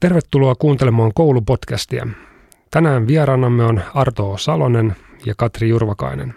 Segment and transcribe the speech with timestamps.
[0.00, 2.06] Tervetuloa kuuntelemaan koulupodcastia.
[2.70, 6.34] Tänään vieraanamme on Arto Salonen ja Katri Jurvakainen.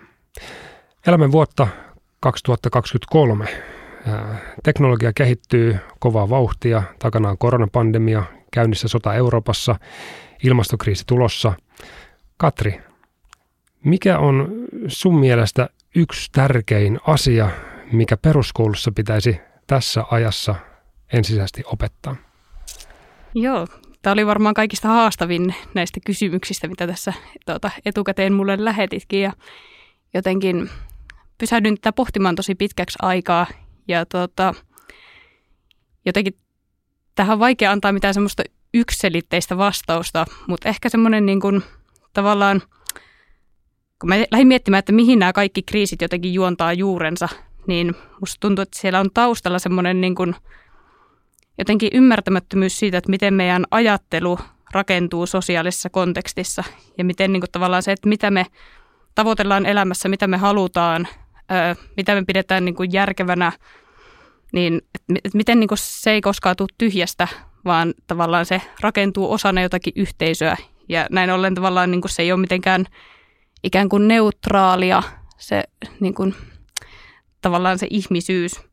[1.08, 1.68] Elämme vuotta
[2.20, 3.46] 2023.
[4.64, 9.76] Teknologia kehittyy kovaa vauhtia, takana on koronapandemia, käynnissä sota Euroopassa,
[10.44, 11.54] ilmastokriisi tulossa.
[12.38, 12.82] Katri,
[13.84, 14.48] mikä on
[14.88, 17.50] sun mielestä yksi tärkein asia,
[17.92, 20.56] mikä peruskoulussa pitäisi tässä ajassa
[21.14, 22.31] ensisijaisesti opettaa?
[23.36, 23.68] Joo,
[24.02, 27.14] tämä oli varmaan kaikista haastavin näistä kysymyksistä, mitä tässä
[27.46, 29.22] tuota, etukäteen mulle lähetitkin.
[29.22, 29.34] Ja
[30.14, 30.70] jotenkin
[31.38, 33.48] pysähdyin tätä pohtimaan tosi pitkäksi aikaa.
[33.88, 34.54] Ja tuota,
[36.06, 36.34] jotenkin
[37.16, 41.64] tähän on vaikea antaa mitään semmoista ykselitteistä vastausta, mutta ehkä semmoinen niin kuin,
[42.14, 42.62] tavallaan,
[44.00, 47.30] kun mä lähdin miettimään, että mihin nämä kaikki kriisit jotenkin juontaa juurensa,
[47.68, 50.36] niin musta tuntuu, että siellä on taustalla semmoinen niin kuin–
[51.58, 54.40] jotenkin ymmärtämättömyys siitä, että miten meidän ajattelu
[54.72, 56.64] rakentuu sosiaalisessa kontekstissa
[56.98, 58.46] ja miten niin kuin tavallaan se, että mitä me
[59.16, 61.08] tavoitellaan elämässä, mitä me halutaan,
[61.50, 63.52] ää, mitä me pidetään niin kuin järkevänä,
[64.54, 64.82] niin
[65.24, 67.28] että miten niin kuin se ei koskaan tule tyhjästä,
[67.66, 70.58] vaan tavallaan se rakentuu osana jotakin yhteisöä.
[70.90, 72.86] Ja näin ollen tavallaan niin kuin se ei ole mitenkään
[73.64, 75.04] ikään kuin neutraalia
[75.38, 75.64] se
[76.00, 76.36] niin kuin,
[77.42, 78.62] tavallaan se ihmisyys–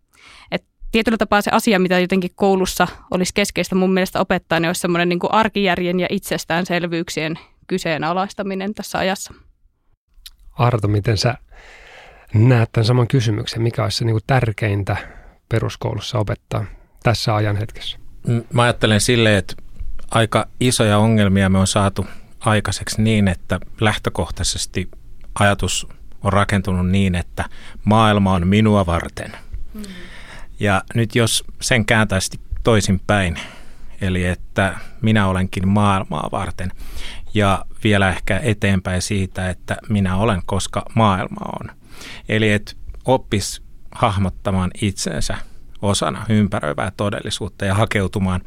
[0.92, 5.08] tietyllä tapaa se asia, mitä jotenkin koulussa olisi keskeistä mun mielestä opettaa, niin olisi semmoinen
[5.08, 9.34] niin kuin arkijärjen ja itsestäänselvyyksien kyseenalaistaminen tässä ajassa.
[10.52, 11.34] Arto, miten sä
[12.34, 13.62] näet tämän saman kysymyksen?
[13.62, 14.96] Mikä olisi se niin kuin tärkeintä
[15.48, 16.64] peruskoulussa opettaa
[17.02, 17.98] tässä ajan hetkessä?
[18.52, 19.54] Mä ajattelen silleen, että
[20.10, 22.06] aika isoja ongelmia me on saatu
[22.40, 24.88] aikaiseksi niin, että lähtökohtaisesti
[25.40, 25.86] ajatus
[26.22, 27.44] on rakentunut niin, että
[27.84, 29.32] maailma on minua varten.
[29.74, 29.82] Mm.
[30.60, 33.40] Ja nyt jos sen kääntäisi toisinpäin,
[34.00, 36.72] eli että minä olenkin maailmaa varten
[37.34, 41.76] ja vielä ehkä eteenpäin siitä, että minä olen, koska maailma on.
[42.28, 42.72] Eli että
[43.04, 45.36] oppis hahmottamaan itsensä
[45.82, 48.40] osana ympäröivää todellisuutta ja hakeutumaan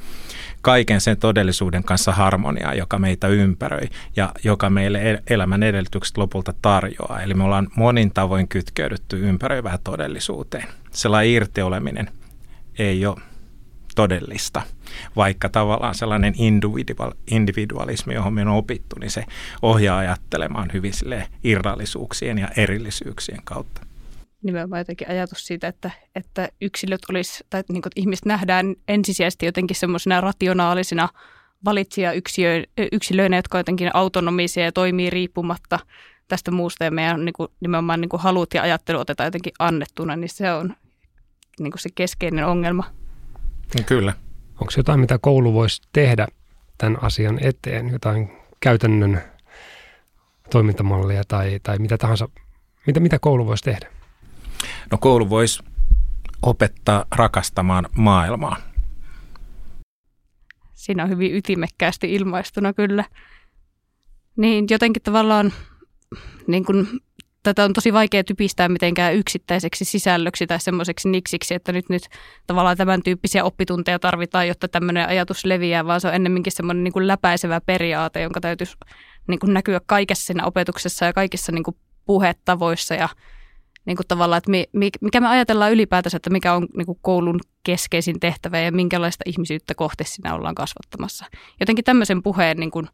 [0.62, 7.22] kaiken sen todellisuuden kanssa harmoniaan, joka meitä ympäröi ja joka meille elämän edellytykset lopulta tarjoaa.
[7.22, 10.68] Eli me ollaan monin tavoin kytkeydytty ympäröivää todellisuuteen.
[10.92, 12.12] Sellainen irtioleminen
[12.80, 13.18] ei ole
[13.96, 14.62] todellista,
[15.16, 16.34] vaikka tavallaan sellainen
[17.28, 19.26] individualismi, johon me on opittu, niin se
[19.62, 20.94] ohjaa ajattelemaan hyvin
[21.44, 23.91] irrallisuuksien ja erillisyyksien kautta
[24.44, 29.76] nimenomaan jotenkin ajatus siitä, että, että yksilöt olisi, tai niin kuin, ihmiset nähdään ensisijaisesti jotenkin
[29.76, 31.10] semmoisina rationaalisina
[31.66, 35.80] valitsija-yksilöinä, jotka on jotenkin autonomisia ja toimii riippumatta
[36.28, 40.16] tästä muusta, ja meidän niin kuin, nimenomaan niin kuin halut ja ajattelu otetaan jotenkin annettuna,
[40.16, 40.76] niin se on
[41.60, 42.84] niin kuin se keskeinen ongelma.
[43.86, 44.14] Kyllä.
[44.52, 46.28] Onko jotain, mitä koulu voisi tehdä
[46.78, 49.22] tämän asian eteen, jotain käytännön
[50.50, 52.30] toimintamallia tai, tai mitä tahansa,
[52.88, 54.01] mitä, mitä koulu voisi tehdä?
[54.92, 55.64] No koulu voisi
[56.42, 58.58] opettaa rakastamaan maailmaa.
[60.74, 63.06] Siinä on hyvin ytimekkäästi ilmaistuna kyllä.
[64.36, 65.54] Niin jotenkin tavallaan
[66.48, 66.88] niin kuin,
[67.44, 72.04] tätä on tosi vaikea typistää mitenkään yksittäiseksi sisällöksi tai semmoiseksi niksiksi, että nyt, nyt
[72.48, 77.08] tavallaan tämän tyyppisiä oppitunteja tarvitaan, jotta tämmöinen ajatus leviää, vaan se on ennemminkin semmoinen niin
[77.08, 78.78] läpäisevä periaate, jonka täytyisi
[79.28, 81.64] niin näkyä kaikessa siinä opetuksessa ja kaikissa niin
[82.06, 83.10] puhetavoissa ja
[83.86, 84.52] niin kuin tavallaan, että
[85.02, 89.76] mikä me ajatellaan ylipäätänsä, että mikä on niin kuin koulun keskeisin tehtävä ja minkälaista ihmisyyttä
[89.76, 91.26] kohti siinä ollaan kasvattamassa.
[91.60, 92.90] Jotenkin tämmöisen puheen niin kuin,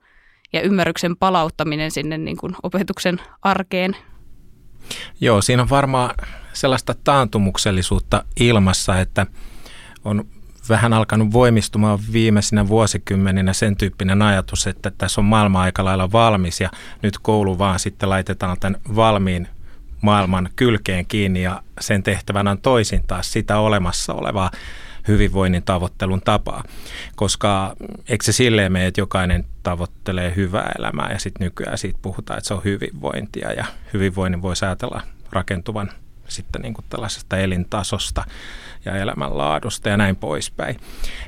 [0.54, 3.96] ja ymmärryksen palauttaminen sinne niin kuin opetuksen arkeen.
[5.22, 6.16] Joo, siinä on varmaan
[6.54, 9.26] sellaista taantumuksellisuutta ilmassa, että
[10.06, 10.28] on
[10.70, 16.62] vähän alkanut voimistumaan viimeisinä vuosikymmeninä sen tyyppinen ajatus, että tässä on maailma aika lailla valmis
[16.62, 16.70] ja
[17.02, 19.48] nyt koulu vaan sitten laitetaan tämän valmiin
[20.02, 24.52] maailman kylkeen kiinni ja sen tehtävänä on toisin taas sitä olemassa olevaa
[25.08, 26.64] hyvinvoinnin tavoittelun tapaa.
[27.16, 27.76] Koska
[28.10, 32.48] eikö se silleen mene, että jokainen tavoittelee hyvää elämää ja sitten nykyään siitä puhutaan, että
[32.48, 35.02] se on hyvinvointia ja hyvinvoinnin voi ajatella
[35.32, 35.92] rakentuvan
[36.28, 38.26] sitten niin kuin tällaisesta elintasosta
[38.86, 40.80] ja elämänlaadusta ja näin poispäin.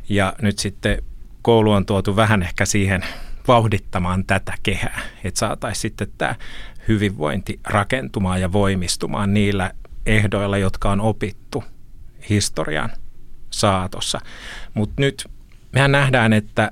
[0.09, 1.03] Ja nyt sitten
[1.41, 3.01] koulu on tuotu vähän ehkä siihen
[3.47, 6.35] vauhdittamaan tätä kehää, että saataisiin sitten tämä
[6.87, 9.71] hyvinvointi rakentumaan ja voimistumaan niillä
[10.05, 11.63] ehdoilla, jotka on opittu
[12.29, 12.89] historian
[13.49, 14.19] saatossa.
[14.73, 15.27] Mutta nyt
[15.71, 16.71] mehän nähdään, että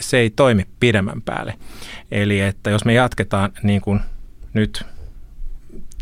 [0.00, 1.54] se ei toimi pidemmän päälle.
[2.10, 4.00] Eli että jos me jatketaan niin kuin
[4.52, 4.84] nyt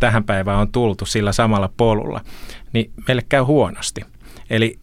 [0.00, 2.20] tähän päivään on tultu sillä samalla polulla,
[2.72, 4.00] niin meille käy huonosti.
[4.50, 4.78] Eli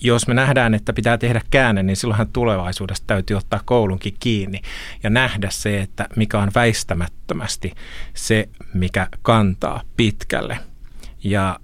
[0.00, 4.60] jos me nähdään, että pitää tehdä käänne, niin silloinhan tulevaisuudessa täytyy ottaa koulunkin kiinni
[5.02, 7.72] ja nähdä se, että mikä on väistämättömästi
[8.14, 10.58] se, mikä kantaa pitkälle.
[11.24, 11.60] Ja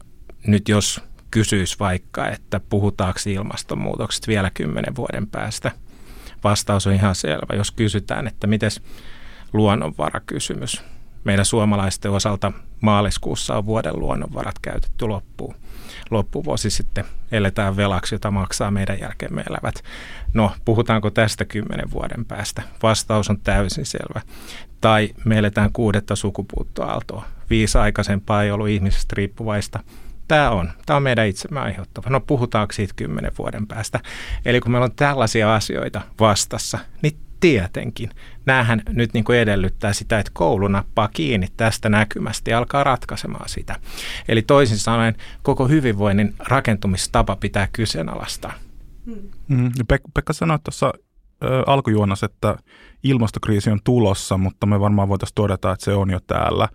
[0.46, 1.00] nyt jos
[1.31, 5.70] kysyisi vaikka, että puhutaanko ilmastonmuutoksesta vielä kymmenen vuoden päästä,
[6.44, 7.56] vastaus on ihan selvä.
[7.56, 8.70] Jos kysytään, että miten
[9.52, 10.82] luonnonvarakysymys.
[11.25, 15.55] Meidän suomalaisten osalta maaliskuussa on vuoden luonnonvarat käytetty loppuun
[16.11, 19.75] loppuvuosi sitten eletään velaksi, jota maksaa meidän jälkeen me elävät.
[20.35, 22.62] No, puhutaanko tästä kymmenen vuoden päästä?
[22.83, 24.21] Vastaus on täysin selvä.
[24.81, 27.25] Tai me eletään kuudetta sukupuuttoaaltoa.
[27.50, 29.81] Viisi aikaisempaa ei ollut ihmisestä riippuvaista.
[30.29, 30.73] Tämä on.
[30.87, 32.11] Tämä on meidän itsemme aiheuttava.
[32.11, 34.00] No puhutaanko siitä kymmenen vuoden päästä?
[34.44, 38.11] Eli kun meillä on tällaisia asioita vastassa, niin tietenkin.
[38.47, 43.49] Näähän nyt niin kuin edellyttää sitä, että koulu nappaa kiinni tästä näkymästä ja alkaa ratkaisemaan
[43.49, 43.77] sitä.
[44.29, 48.53] Eli toisin sanoen koko hyvinvoinnin rakentumistapa pitää kyseenalaistaa.
[49.49, 49.71] Mm.
[49.93, 50.93] Pek- Pekka sanoi tuossa
[51.67, 52.56] alkujuonnassa, että
[53.03, 56.69] ilmastokriisi on tulossa, mutta me varmaan voitaisiin todeta, että se on jo täällä.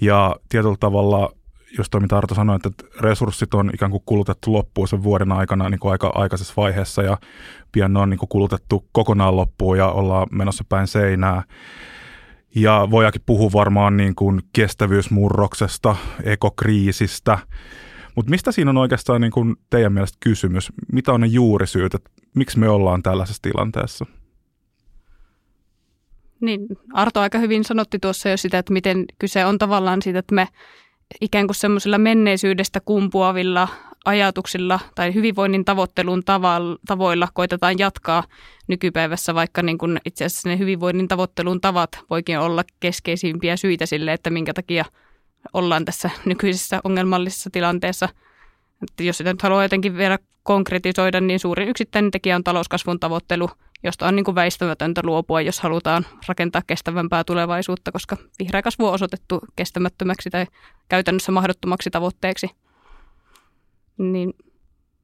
[0.00, 1.32] Ja tietyllä tavalla
[1.78, 2.70] just toi, mitä Arto sanoi, että
[3.00, 7.18] resurssit on ikään kuin kulutettu loppuun sen vuoden aikana niin kuin aika aikaisessa vaiheessa ja
[7.72, 11.42] pian ne on niin kuin kulutettu kokonaan loppuun ja ollaan menossa päin seinää.
[12.54, 17.38] Ja voidaankin puhua varmaan niin kuin kestävyysmurroksesta, ekokriisistä.
[18.14, 20.72] Mutta mistä siinä on oikeastaan niin kuin teidän mielestä kysymys?
[20.92, 24.06] Mitä on ne juurisyyt, että miksi me ollaan tällaisessa tilanteessa?
[26.40, 26.60] Niin,
[26.92, 30.48] Arto aika hyvin sanotti tuossa jo sitä, että miten kyse on tavallaan siitä, että me
[31.20, 33.68] ikään kuin semmoisilla menneisyydestä kumpuavilla
[34.04, 36.22] ajatuksilla tai hyvinvoinnin tavoittelun
[36.86, 38.24] tavoilla koitetaan jatkaa
[38.68, 44.12] nykypäivässä, vaikka niin kuin itse asiassa ne hyvinvoinnin tavoittelun tavat voikin olla keskeisimpiä syitä sille,
[44.12, 44.84] että minkä takia
[45.52, 48.08] ollaan tässä nykyisessä ongelmallisessa tilanteessa.
[48.82, 53.50] Että jos sitä nyt haluaa jotenkin vielä konkretisoida, niin suurin yksittäinen tekijä on talouskasvun tavoittelu–
[53.82, 58.92] josta on niin kuin väistämätöntä luopua, jos halutaan rakentaa kestävämpää tulevaisuutta, koska vihreä kasvu on
[58.92, 60.46] osoitettu kestämättömäksi tai
[60.88, 62.50] käytännössä mahdottomaksi tavoitteeksi.
[63.98, 64.34] Niin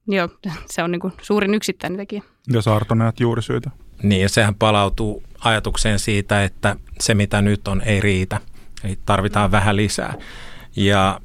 [0.08, 0.28] joo,
[0.72, 2.22] se on niin kuin suurin yksittäinen tekijä.
[2.52, 3.70] Ja Saarto näet juuri syytä.
[4.02, 8.40] Niin, ja sehän palautuu ajatukseen siitä, että se mitä nyt on ei riitä.
[8.84, 10.14] Eli tarvitaan vähän lisää.
[10.76, 11.20] Ja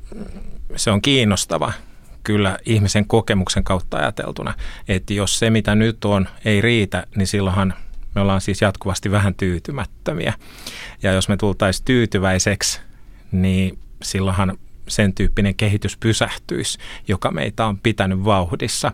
[0.76, 1.74] se on kiinnostava
[2.24, 4.54] kyllä ihmisen kokemuksen kautta ajateltuna,
[4.88, 7.74] että jos se mitä nyt on ei riitä, niin silloinhan
[8.16, 10.34] me ollaan siis jatkuvasti vähän tyytymättömiä.
[11.04, 12.82] Ja jos me tultaisiin tyytyväiseksi,
[13.32, 14.58] niin silloinhan
[14.88, 16.78] sen tyyppinen kehitys pysähtyisi,
[17.08, 18.92] joka meitä on pitänyt vauhdissa,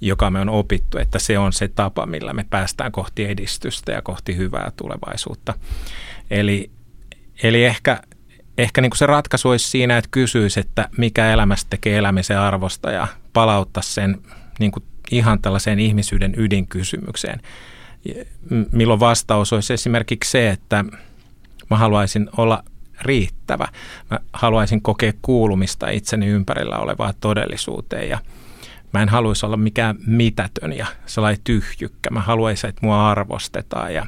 [0.00, 4.02] joka me on opittu, että se on se tapa, millä me päästään kohti edistystä ja
[4.02, 5.54] kohti hyvää tulevaisuutta.
[6.30, 6.70] Eli,
[7.42, 8.02] eli ehkä
[8.62, 12.90] ehkä niin kuin se ratkaisu olisi siinä, että kysyisi, että mikä elämästä tekee elämisen arvosta
[12.90, 14.18] ja palauttaa sen
[14.58, 17.40] niin kuin ihan tällaiseen ihmisyyden ydinkysymykseen.
[18.72, 20.84] Milloin vastaus olisi esimerkiksi se, että
[21.70, 22.64] mä haluaisin olla
[23.00, 23.68] riittävä.
[24.10, 28.18] Mä haluaisin kokea kuulumista itseni ympärillä olevaa todellisuuteen ja
[28.92, 32.10] mä en haluaisi olla mikään mitätön ja sellainen tyhjykkä.
[32.10, 34.06] Mä haluaisin, että mua arvostetaan ja,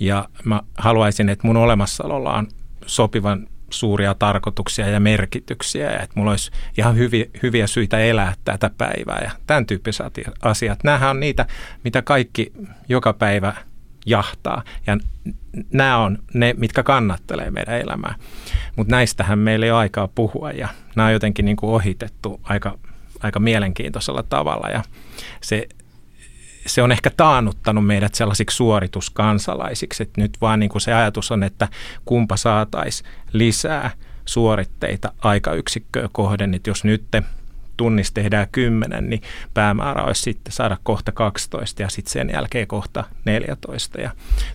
[0.00, 2.48] ja mä haluaisin, että mun olemassaololla on
[2.86, 8.70] sopivan suuria tarkoituksia ja merkityksiä ja että mulla olisi ihan hyviä, hyviä syitä elää tätä
[8.78, 10.84] päivää ja tämän tyyppiset asiat.
[10.84, 11.46] Nämähän on niitä,
[11.84, 12.52] mitä kaikki
[12.88, 13.54] joka päivä
[14.06, 14.96] jahtaa ja
[15.72, 18.14] nämä on ne, mitkä kannattelee meidän elämää.
[18.76, 22.78] Mutta näistähän meillä ei ole aikaa puhua ja nämä on jotenkin niin kuin ohitettu aika,
[23.20, 24.82] aika mielenkiintoisella tavalla ja
[25.40, 25.68] se
[26.66, 31.42] se on ehkä taannuttanut meidät sellaisiksi suorituskansalaisiksi, että nyt vaan niin kuin se ajatus on,
[31.42, 31.68] että
[32.04, 33.90] kumpa saataisiin lisää
[34.24, 37.04] suoritteita aikayksikköä kohden, että jos nyt
[37.76, 39.22] tunnissa tehdään 10, niin
[39.54, 44.10] päämäärä olisi sitten saada kohta 12 ja sitten sen jälkeen kohta 14 ja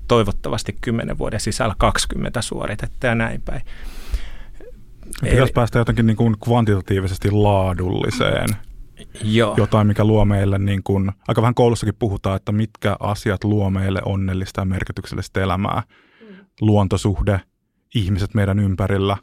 [0.08, 3.62] toivottavasti 10 vuoden sisällä 20 suoritetta ja näin päin.
[5.22, 8.50] Pitäisi päästä jotenkin niin kuin kvantitatiivisesti laadulliseen
[9.24, 9.56] Joo.
[9.58, 14.02] jotain, mikä luo meille, niin kuin, aika vähän koulussakin puhutaan, että mitkä asiat luo meille
[14.06, 15.84] onnellista ja merkityksellistä elämää.
[16.22, 16.36] Mm.
[16.62, 17.42] Luontosuhde,
[17.96, 19.18] ihmiset meidän ympärillä.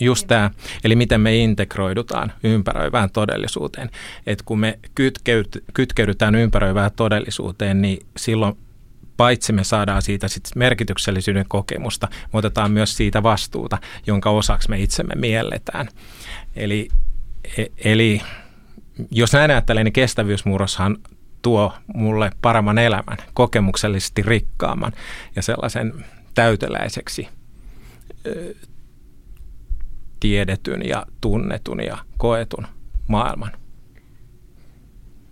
[0.00, 0.50] Just tämä,
[0.84, 3.90] eli miten me integroidutaan ympäröivään todellisuuteen.
[4.26, 4.78] Et kun me
[5.74, 8.56] kytkeydytään ympäröivään todellisuuteen, niin silloin
[9.16, 14.80] paitsi me saadaan siitä sit merkityksellisyyden kokemusta, me otetaan myös siitä vastuuta, jonka osaksi me
[14.80, 15.88] itsemme mielletään.
[16.56, 16.88] Eli
[17.84, 18.22] eli
[19.10, 20.98] jos näin ajattelen, niin kestävyysmurroshan
[21.42, 24.92] tuo mulle paremman elämän, kokemuksellisesti rikkaamman
[25.36, 27.28] ja sellaisen täyteläiseksi
[30.20, 32.66] tiedetyn ja tunnetun ja koetun
[33.08, 33.52] maailman.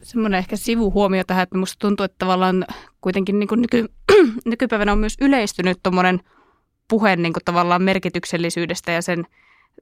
[0.02, 2.66] semmoinen ehkä sivuhuomio tähän, että musta tuntuu, että tavallaan
[3.00, 3.88] kuitenkin niin kuin nyky,
[4.44, 6.20] nykypäivänä on myös yleistynyt tuommoinen
[6.88, 9.26] puhe niin kuin tavallaan merkityksellisyydestä ja sen,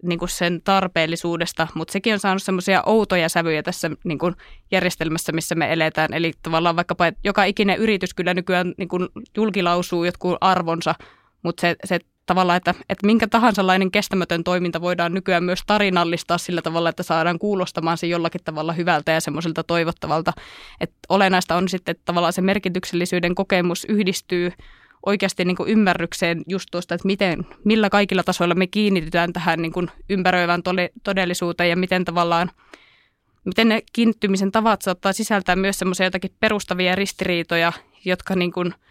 [0.02, 4.34] niin kuin sen tarpeellisuudesta, mutta sekin on saanut semmoisia outoja sävyjä tässä niin kuin
[4.70, 6.14] järjestelmässä, missä me eletään.
[6.14, 10.94] Eli tavallaan vaikkapa joka ikinen yritys kyllä nykyään niin kuin julkilausuu jotkut arvonsa,
[11.42, 16.38] mutta se, se tavalla, että, että minkä tahansa lainen kestämätön toiminta voidaan nykyään myös tarinallistaa
[16.38, 20.32] sillä tavalla, että saadaan kuulostamaan se jollakin tavalla hyvältä ja semmoiselta toivottavalta.
[20.80, 24.52] Että olennaista on sitten, että tavallaan se merkityksellisyyden kokemus yhdistyy
[25.06, 29.72] oikeasti niin kuin ymmärrykseen just tuosta, että miten, millä kaikilla tasoilla me kiinnitytään tähän niin
[29.72, 30.62] kuin ympäröivään
[31.02, 32.50] todellisuuteen ja miten tavallaan
[33.44, 37.72] miten ne kiinnittymisen tavat saattaa sisältää myös semmoisia jotakin perustavia ristiriitoja,
[38.04, 38.74] jotka niin kuin–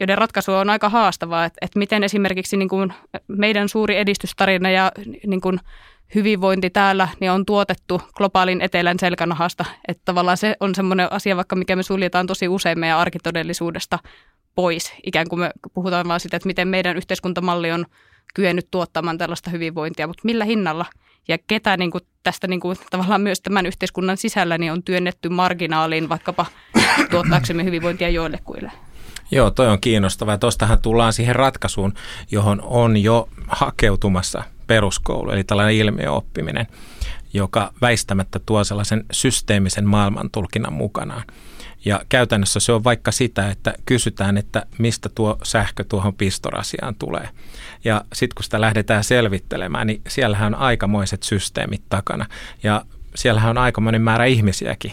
[0.00, 2.92] joiden ratkaisu on aika haastavaa, että, että miten esimerkiksi niin kuin
[3.28, 4.92] meidän suuri edistystarina ja
[5.26, 5.60] niin kuin
[6.14, 9.64] hyvinvointi täällä niin on tuotettu globaalin etelän selkänahasta.
[9.88, 13.98] Että tavallaan se on semmoinen asia, vaikka mikä me suljetaan tosi usein meidän arkitodellisuudesta
[14.58, 14.92] pois.
[15.06, 17.86] Ikään kuin me puhutaan vaan sitä, että miten meidän yhteiskuntamalli on
[18.34, 20.86] kyennyt tuottamaan tällaista hyvinvointia, mutta millä hinnalla
[21.28, 25.28] ja ketä niin kuin tästä niin kuin, tavallaan myös tämän yhteiskunnan sisällä niin on työnnetty
[25.28, 26.46] marginaaliin vaikkapa
[27.10, 28.72] tuottaaksemme hyvinvointia joillekuille.
[29.30, 30.38] Joo, toi on kiinnostavaa.
[30.38, 31.92] Tuostahan tullaan siihen ratkaisuun,
[32.30, 36.66] johon on jo hakeutumassa peruskoulu, eli tällainen ilmiöoppiminen,
[37.32, 41.22] joka väistämättä tuo sellaisen systeemisen maailmantulkinnan mukanaan.
[41.84, 47.28] Ja käytännössä se on vaikka sitä, että kysytään, että mistä tuo sähkö tuohon pistorasiaan tulee.
[47.84, 52.26] Ja sitten kun sitä lähdetään selvittelemään, niin siellähän on aikamoiset systeemit takana.
[52.62, 52.84] Ja
[53.14, 54.92] siellähän on aikamoinen määrä ihmisiäkin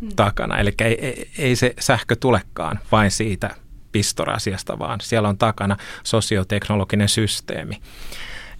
[0.00, 0.08] hmm.
[0.16, 0.58] takana.
[0.58, 3.50] Eli ei, ei, ei se sähkö tulekaan vain siitä
[3.92, 7.80] pistorasiasta, vaan siellä on takana sosioteknologinen systeemi.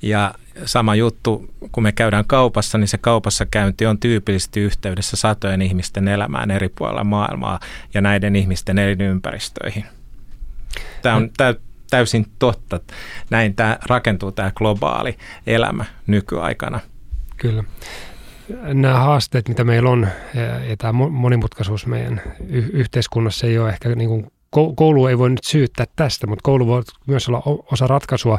[0.02, 5.62] Ja sama juttu, kun me käydään kaupassa, niin se kaupassa käynti on tyypillisesti yhteydessä satojen
[5.62, 7.60] ihmisten elämään eri puolilla maailmaa
[7.94, 9.84] ja näiden ihmisten elinympäristöihin.
[11.02, 11.30] Tämä on
[11.90, 12.80] täysin totta.
[13.30, 16.80] Näin tämä rakentuu tämä globaali elämä nykyaikana.
[17.36, 17.64] Kyllä
[18.74, 20.08] nämä haasteet, mitä meillä on,
[20.68, 22.22] ja tämä monimutkaisuus meidän
[22.72, 24.32] yhteiskunnassa ei ole ehkä, niin kuin,
[24.76, 28.38] koulu ei voi nyt syyttää tästä, mutta koulu voi myös olla osa ratkaisua.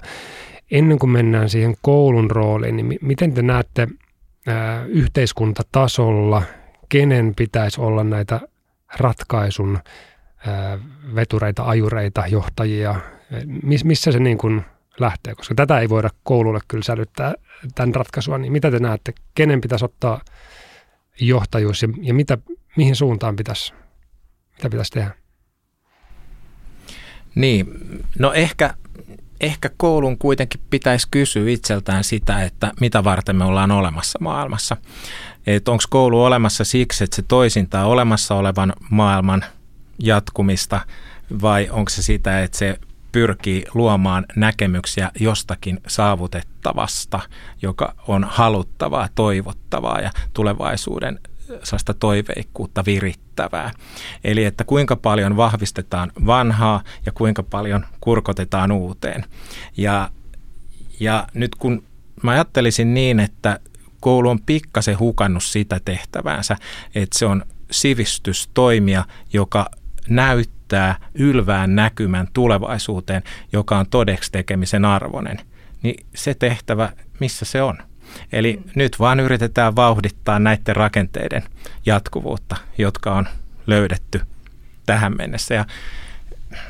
[0.71, 3.87] Ennen kuin mennään siihen koulun rooliin, niin miten te näette
[4.47, 6.43] ää, yhteiskuntatasolla,
[6.89, 8.41] kenen pitäisi olla näitä
[8.97, 9.79] ratkaisun
[10.47, 10.79] ää,
[11.15, 12.95] vetureita, ajureita, johtajia,
[13.83, 14.61] missä se niin kuin
[14.99, 17.33] lähtee, koska tätä ei voida koululle kyllä sälyttää
[17.75, 20.21] tämän ratkaisua, niin mitä te näette, kenen pitäisi ottaa
[21.21, 22.37] johtajuus ja, ja mitä,
[22.77, 23.73] mihin suuntaan pitäisi,
[24.57, 25.11] mitä pitäisi tehdä?
[27.35, 27.67] Niin,
[28.19, 28.73] no ehkä,
[29.39, 34.77] ehkä koulun kuitenkin pitäisi kysyä itseltään sitä, että mitä varten me ollaan olemassa maailmassa.
[35.47, 39.45] Että onko koulu olemassa siksi, että se toisintaa olemassa olevan maailman
[39.99, 40.81] jatkumista
[41.41, 42.79] vai onko se sitä, että se
[43.11, 47.19] pyrkii luomaan näkemyksiä jostakin saavutettavasta,
[47.61, 51.19] joka on haluttavaa, toivottavaa ja tulevaisuuden
[51.63, 53.71] sellaista toiveikkuutta virittävää.
[54.23, 59.25] Eli että kuinka paljon vahvistetaan vanhaa ja kuinka paljon kurkotetaan uuteen.
[59.77, 60.09] Ja,
[60.99, 61.83] ja nyt kun
[62.23, 63.59] mä ajattelisin niin, että
[63.99, 66.57] koulu on pikkasen hukannut sitä tehtäväänsä,
[66.95, 69.69] että se on sivistystoimija, joka
[70.09, 75.41] näyttää ylvään näkymän tulevaisuuteen, joka on todeksi tekemisen arvoinen,
[75.83, 76.89] niin se tehtävä,
[77.19, 77.77] missä se on?
[78.31, 78.71] Eli mm.
[78.75, 81.43] nyt vaan yritetään vauhdittaa näiden rakenteiden
[81.85, 83.27] jatkuvuutta, jotka on
[83.67, 84.21] löydetty
[84.85, 85.53] tähän mennessä.
[85.53, 85.65] Ja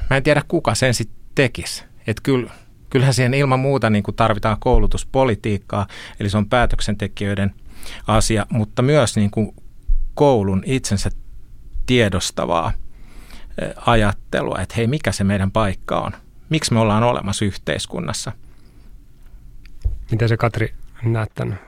[0.10, 1.84] mä en tiedä, kuka sen sitten tekisi.
[2.08, 2.52] Että kyllä,
[2.90, 5.88] kyllähän siihen ilman muuta niin kuin tarvitaan koulutuspolitiikkaa,
[6.20, 7.54] eli se on päätöksentekijöiden
[8.08, 9.56] asia, mutta myös niin kuin
[10.14, 11.10] koulun itsensä
[11.86, 12.74] tiedostavaa
[13.86, 16.12] ajattelua, että hei, mikä se meidän paikka on?
[16.50, 18.32] Miksi me ollaan olemassa yhteiskunnassa?
[20.12, 21.60] Miten se Katri näet tämän?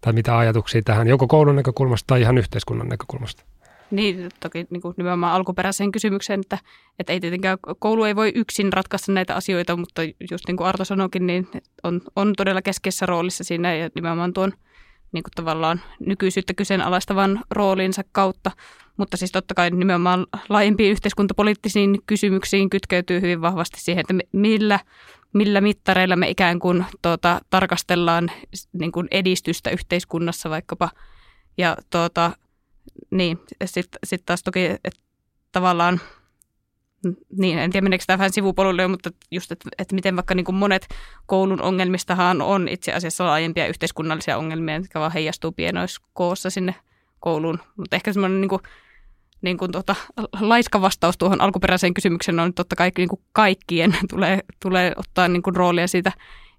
[0.00, 3.44] Tai mitä ajatuksia tähän, joko koulun näkökulmasta tai ihan yhteiskunnan näkökulmasta?
[3.90, 6.58] Niin, toki niin kuin nimenomaan alkuperäiseen kysymykseen, että,
[6.98, 10.84] että ei tietenkään koulu ei voi yksin ratkaista näitä asioita, mutta just niin kuin Arto
[10.84, 11.48] sanoikin, niin
[11.82, 14.52] on, on todella keskeisessä roolissa siinä ja nimenomaan tuon
[15.12, 18.50] niin kuin tavallaan nykyisyyttä kyseenalaistavan roolinsa kautta.
[18.96, 24.80] Mutta siis totta kai nimenomaan laajempiin yhteiskuntapoliittisiin kysymyksiin kytkeytyy hyvin vahvasti siihen, että millä,
[25.34, 28.30] millä mittareilla me ikään kuin tuota, tarkastellaan
[28.72, 30.90] niin kuin edistystä yhteiskunnassa vaikkapa.
[31.58, 32.32] Ja tuota,
[33.10, 35.00] niin, sitten sit taas toki, että
[35.52, 36.00] tavallaan,
[37.38, 40.56] niin en tiedä meneekö tämä vähän sivupolulle, mutta just, että, että miten vaikka niin kuin
[40.56, 40.88] monet
[41.26, 46.74] koulun ongelmistahan on itse asiassa laajempia yhteiskunnallisia ongelmia, jotka vaan heijastuu pienoiskoossa sinne
[47.20, 47.58] kouluun.
[47.76, 48.62] Mutta ehkä semmoinen niin kuin,
[49.42, 49.94] niin kuin tota,
[50.40, 55.42] laiska vastaus tuohon alkuperäiseen kysymykseen on totta kai niin kuin kaikkien tulee, tulee ottaa niin
[55.42, 56.12] kuin roolia siitä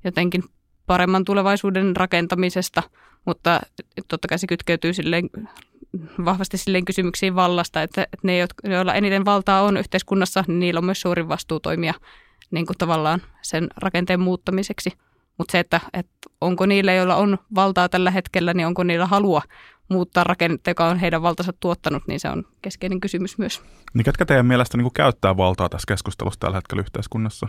[0.03, 0.43] jotenkin
[0.85, 2.83] paremman tulevaisuuden rakentamisesta,
[3.25, 3.61] mutta
[4.07, 5.29] totta kai se kytkeytyy silleen
[6.25, 10.85] vahvasti silleen kysymyksiin vallasta, että, että ne, joilla eniten valtaa on yhteiskunnassa, niin niillä on
[10.85, 11.93] myös suurin vastuu toimia
[12.51, 14.91] niin kuin tavallaan sen rakenteen muuttamiseksi.
[15.37, 19.41] Mutta se, että, että onko niillä, joilla on valtaa tällä hetkellä, niin onko niillä halua
[19.89, 23.61] muuttaa rakennetta, joka on heidän valtansa tuottanut, niin se on keskeinen kysymys myös.
[23.93, 27.47] Niin ketkä teidän mielestä niin käyttää valtaa tässä keskustelussa tällä hetkellä yhteiskunnassa?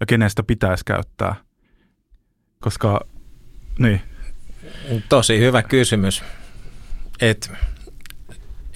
[0.00, 1.34] Ja kenen sitä pitäisi käyttää?
[2.60, 3.00] Koska,
[3.78, 4.00] niin.
[5.08, 6.24] Tosi hyvä kysymys.
[7.20, 7.52] Et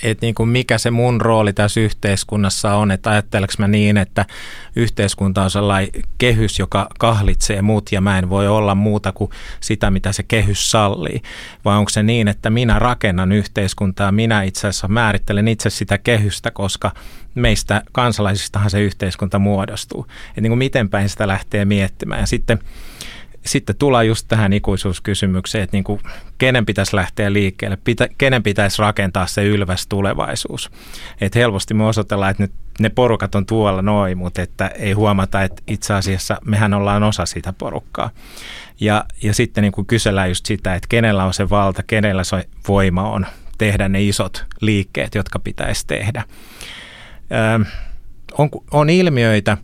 [0.02, 4.26] että niin kuin mikä se mun rooli tässä yhteiskunnassa on, että ajatteleeko mä niin, että
[4.76, 9.90] yhteiskunta on sellainen kehys, joka kahlitsee muut ja mä en voi olla muuta kuin sitä,
[9.90, 11.22] mitä se kehys sallii,
[11.64, 16.50] vai onko se niin, että minä rakennan yhteiskuntaa, minä itse asiassa määrittelen itse sitä kehystä,
[16.50, 16.90] koska
[17.34, 22.20] meistä kansalaisistahan se yhteiskunta muodostuu, että niin kuin miten päin sitä lähtee miettimään.
[22.20, 22.58] Ja sitten
[23.46, 26.00] sitten tullaan just tähän ikuisuuskysymykseen, että niin kuin,
[26.38, 30.70] kenen pitäisi lähteä liikkeelle, pitä, kenen pitäisi rakentaa se ylväs tulevaisuus.
[31.20, 35.42] Et helposti me osoitellaan, että nyt ne porukat on tuolla noin, mutta että ei huomata,
[35.42, 38.10] että itse asiassa mehän ollaan osa sitä porukkaa.
[38.80, 42.48] Ja, ja sitten niin kuin kysellään just sitä, että kenellä on se valta, kenellä se
[42.68, 43.26] voima on
[43.58, 46.24] tehdä ne isot liikkeet, jotka pitäisi tehdä.
[47.32, 47.64] Öö,
[48.38, 49.56] on, on ilmiöitä,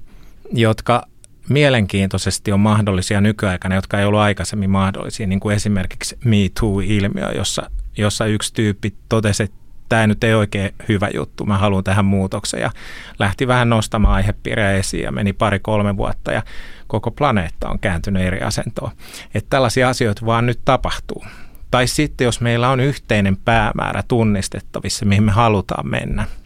[0.53, 1.07] jotka
[1.49, 7.71] mielenkiintoisesti on mahdollisia nykyaikana, jotka ei ollut aikaisemmin mahdollisia, niin kuin esimerkiksi Me Too-ilmiö, jossa,
[7.97, 9.57] jossa yksi tyyppi totesi, että
[9.89, 12.71] tämä nyt ei oikein hyvä juttu, mä haluan tähän muutoksen ja
[13.19, 16.43] lähti vähän nostamaan aihepiiriä esiin ja meni pari-kolme vuotta ja
[16.87, 18.91] koko planeetta on kääntynyt eri asentoon.
[19.35, 21.25] Että tällaisia asioita vaan nyt tapahtuu.
[21.71, 26.27] Tai sitten jos meillä on yhteinen päämäärä tunnistettavissa, mihin me halutaan mennä–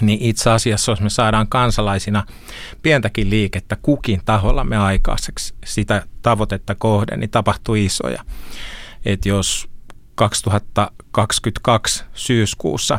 [0.00, 2.26] niin itse asiassa, jos me saadaan kansalaisina
[2.82, 8.24] pientäkin liikettä kukin tahollamme aikaiseksi sitä tavoitetta kohden, niin tapahtuu isoja.
[9.04, 9.68] Et jos
[10.14, 12.98] 2022 syyskuussa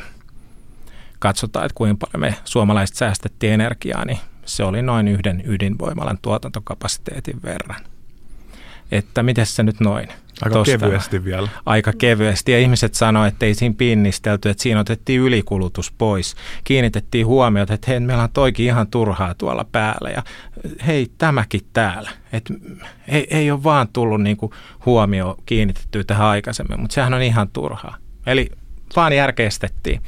[1.20, 7.42] katsotaan, että kuinka paljon me suomalaiset säästettiin energiaa, niin se oli noin yhden ydinvoimalan tuotantokapasiteetin
[7.44, 7.82] verran.
[8.92, 10.08] Että miten se nyt noin?
[10.42, 11.48] Aika tosta, kevyesti vielä.
[11.66, 12.52] Aika kevyesti.
[12.52, 16.36] Ja ihmiset sanoivat, että ei siinä pinnistelty, että siinä otettiin ylikulutus pois.
[16.64, 20.10] Kiinnitettiin huomiota, että hei, meillä on toikin ihan turhaa tuolla päällä.
[20.10, 20.24] Ja
[20.88, 22.10] hei, tämäkin täällä.
[22.34, 22.52] Et
[23.08, 24.54] ei, ei ole vaan tullut niinku
[24.86, 27.98] huomio kiinnitettyä tähän aikaisemmin, mutta sehän on ihan turhaa.
[28.26, 28.52] Eli
[28.96, 30.02] vaan järkeistettiin.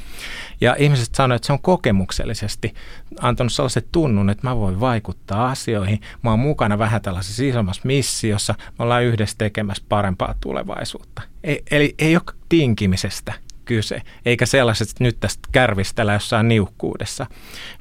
[0.62, 2.74] Ja ihmiset sanoivat, että se on kokemuksellisesti
[3.20, 6.02] antanut sellaiset tunnun, että mä voin vaikuttaa asioihin.
[6.24, 8.56] Mä oon mukana vähän tällaisessa isommassa missiossa.
[8.80, 11.22] Me ollaan yhdessä tekemässä parempaa tulevaisuutta.
[11.44, 13.34] E- eli ei ole tinkimisestä
[13.66, 17.26] kyse, eikä sellaisesta, että nyt tästä kärvistellä jossain niukkuudessa,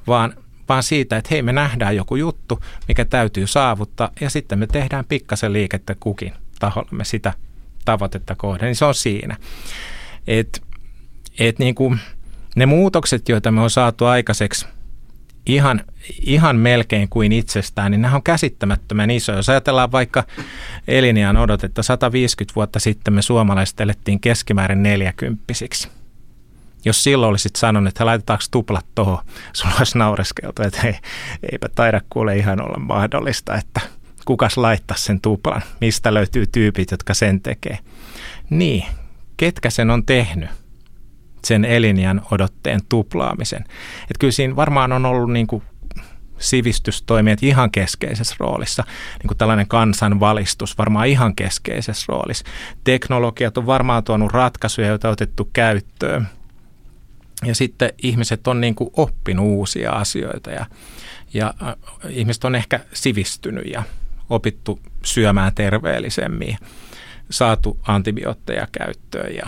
[0.07, 0.33] vaan
[0.69, 5.05] vaan siitä, että hei me nähdään joku juttu, mikä täytyy saavuttaa ja sitten me tehdään
[5.05, 7.33] pikkasen liikettä kukin tahollamme sitä
[7.85, 9.37] tavoitetta kohden, niin se on siinä.
[10.27, 10.61] Et,
[11.39, 11.99] et niin kuin,
[12.55, 14.65] ne muutokset, joita me on saatu aikaiseksi
[15.45, 15.81] ihan,
[16.21, 19.37] ihan melkein kuin itsestään, niin nämä on käsittämättömän isoja.
[19.37, 20.23] Jos ajatellaan vaikka
[20.87, 25.89] eliniän odotetta, 150 vuotta sitten me suomalaiset elettiin keskimäärin neljäkymppisiksi.
[26.85, 29.17] Jos silloin olisit sanonut, että laitetaanko tuplat tuohon,
[29.53, 30.95] sulla olisi naureskeltu, että hei,
[31.51, 33.81] eipä taida kuule ihan olla mahdollista, että
[34.25, 37.79] kukas laittaa sen tuplan, mistä löytyy tyypit, jotka sen tekee.
[38.49, 38.85] Niin,
[39.37, 40.49] ketkä sen on tehnyt?
[41.45, 43.63] Sen elinjän odotteen tuplaamisen.
[44.09, 45.63] Et kyllä siinä varmaan on ollut niin kuin
[46.39, 48.83] sivistystoimijat ihan keskeisessä roolissa,
[49.19, 52.45] niin kuin tällainen kansanvalistus varmaan ihan keskeisessä roolissa.
[52.83, 56.27] Teknologiat on varmaan tuonut ratkaisuja, joita on otettu käyttöön.
[57.45, 60.65] Ja sitten ihmiset on niin kuin oppinut uusia asioita ja,
[61.33, 61.53] ja
[62.09, 63.83] ihmiset on ehkä sivistynyt ja
[64.29, 66.57] opittu syömään terveellisemmin,
[67.29, 69.47] saatu antibiootteja käyttöön ja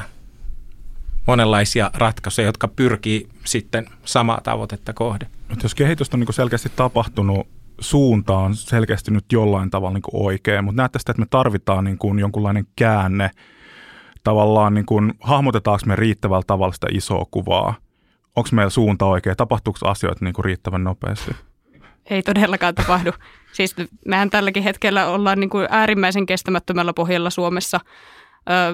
[1.27, 5.27] monenlaisia ratkaisuja, jotka pyrkii sitten samaa tavoitetta kohde.
[5.49, 7.47] Mutta jos kehitys on niin selkeästi tapahtunut,
[7.79, 11.97] suunta on selkeästi nyt jollain tavalla niin oikein, mutta näette sitä, että me tarvitaan niin
[11.97, 13.31] kuin jonkunlainen käänne,
[14.23, 17.75] tavallaan niin kuin, hahmotetaanko me riittävällä tavalla sitä isoa kuvaa,
[18.35, 21.31] onko meillä suunta oikein, tapahtuuko asioita niin kuin riittävän nopeasti?
[22.09, 23.11] Ei todellakaan tapahdu.
[23.51, 27.79] Siis mehän tälläkin hetkellä ollaan niin kuin äärimmäisen kestämättömällä pohjalla Suomessa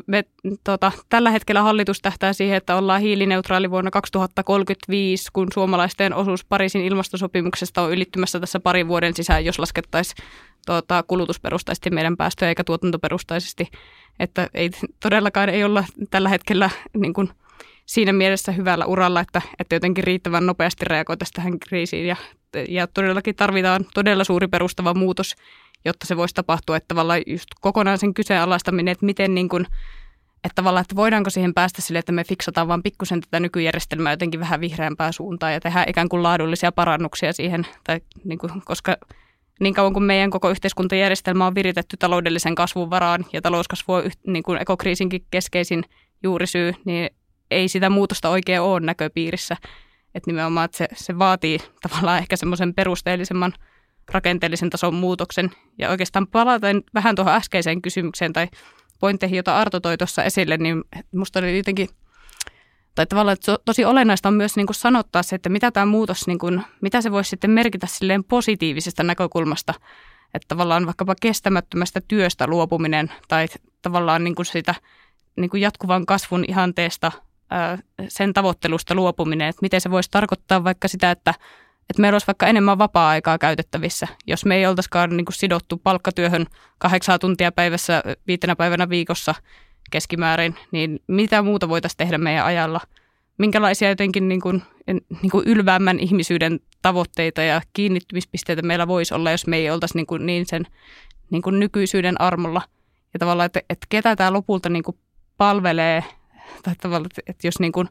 [0.07, 0.23] me,
[0.63, 6.85] tota, tällä hetkellä hallitus tähtää siihen, että ollaan hiilineutraali vuonna 2035, kun suomalaisten osuus Pariisin
[6.85, 10.25] ilmastosopimuksesta on ylittymässä tässä parin vuoden sisään, jos laskettaisiin
[10.65, 13.67] tota, kulutusperustaisesti meidän päästöjä eikä tuotantoperustaisesti.
[14.19, 17.29] Että ei, todellakaan ei olla tällä hetkellä niin kuin,
[17.87, 22.07] siinä mielessä hyvällä uralla, että, että jotenkin riittävän nopeasti reagoitaisiin tähän kriisiin.
[22.07, 22.15] Ja,
[22.69, 25.35] ja todellakin tarvitaan todella suuri perustava muutos
[25.85, 29.65] jotta se voisi tapahtua, että tavallaan just kokonaan sen kyseenalaistaminen, että miten niin kuin,
[30.43, 34.39] että tavallaan, että voidaanko siihen päästä sille, että me fiksataan vaan pikkusen tätä nykyjärjestelmää jotenkin
[34.39, 38.97] vähän vihreämpää suuntaan ja tehdään ikään kuin laadullisia parannuksia siihen, tai niin kuin, koska
[39.59, 44.43] niin kauan kuin meidän koko yhteiskuntajärjestelmä on viritetty taloudellisen kasvun varaan ja talouskasvu on niin
[44.43, 45.83] kuin ekokriisinkin keskeisin
[46.23, 47.09] juurisyy, niin
[47.51, 49.57] ei sitä muutosta oikein ole näköpiirissä.
[50.15, 53.53] Että nimenomaan että se, se vaatii tavallaan ehkä semmoisen perusteellisemman–
[54.11, 55.51] rakenteellisen tason muutoksen.
[55.77, 58.47] Ja oikeastaan palaten vähän tuohon äskeiseen kysymykseen tai
[58.99, 60.83] pointteihin, jota Arto toi tuossa esille, niin
[61.15, 61.89] musta oli jotenkin,
[62.95, 66.27] tai tavallaan että tosi olennaista on myös niin kuin sanottaa se, että mitä tämä muutos,
[66.27, 69.73] niin kuin, mitä se voisi sitten merkitä silleen positiivisesta näkökulmasta,
[70.33, 73.47] että tavallaan vaikkapa kestämättömästä työstä luopuminen tai
[73.81, 74.75] tavallaan niin kuin sitä
[75.35, 77.11] niin kuin jatkuvan kasvun ihanteesta,
[78.07, 81.33] sen tavoittelusta luopuminen, että miten se voisi tarkoittaa vaikka sitä, että
[81.89, 86.45] että meillä olisi vaikka enemmän vapaa-aikaa käytettävissä, jos me ei oltaisikaan niin kuin sidottu palkkatyöhön
[86.77, 89.35] kahdeksan tuntia päivässä viitenä päivänä viikossa
[89.91, 92.81] keskimäärin, niin mitä muuta voitaisiin tehdä meidän ajalla?
[93.37, 94.63] Minkälaisia jotenkin niin kuin,
[95.21, 100.07] niin kuin ylväämmän ihmisyyden tavoitteita ja kiinnittymispisteitä meillä voisi olla, jos me ei oltaisi niin,
[100.07, 100.67] kuin niin sen
[101.29, 102.61] niin kuin nykyisyyden armolla.
[103.13, 104.97] Ja tavallaan, että, että ketä tämä lopulta niin kuin
[105.37, 106.03] palvelee,
[106.63, 107.89] tai tavallaan, että jos niin kuin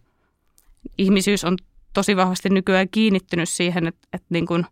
[0.99, 1.57] ihmisyys on
[1.92, 4.66] tosi vahvasti nykyään kiinnittynyt siihen, että, että, niin kuin,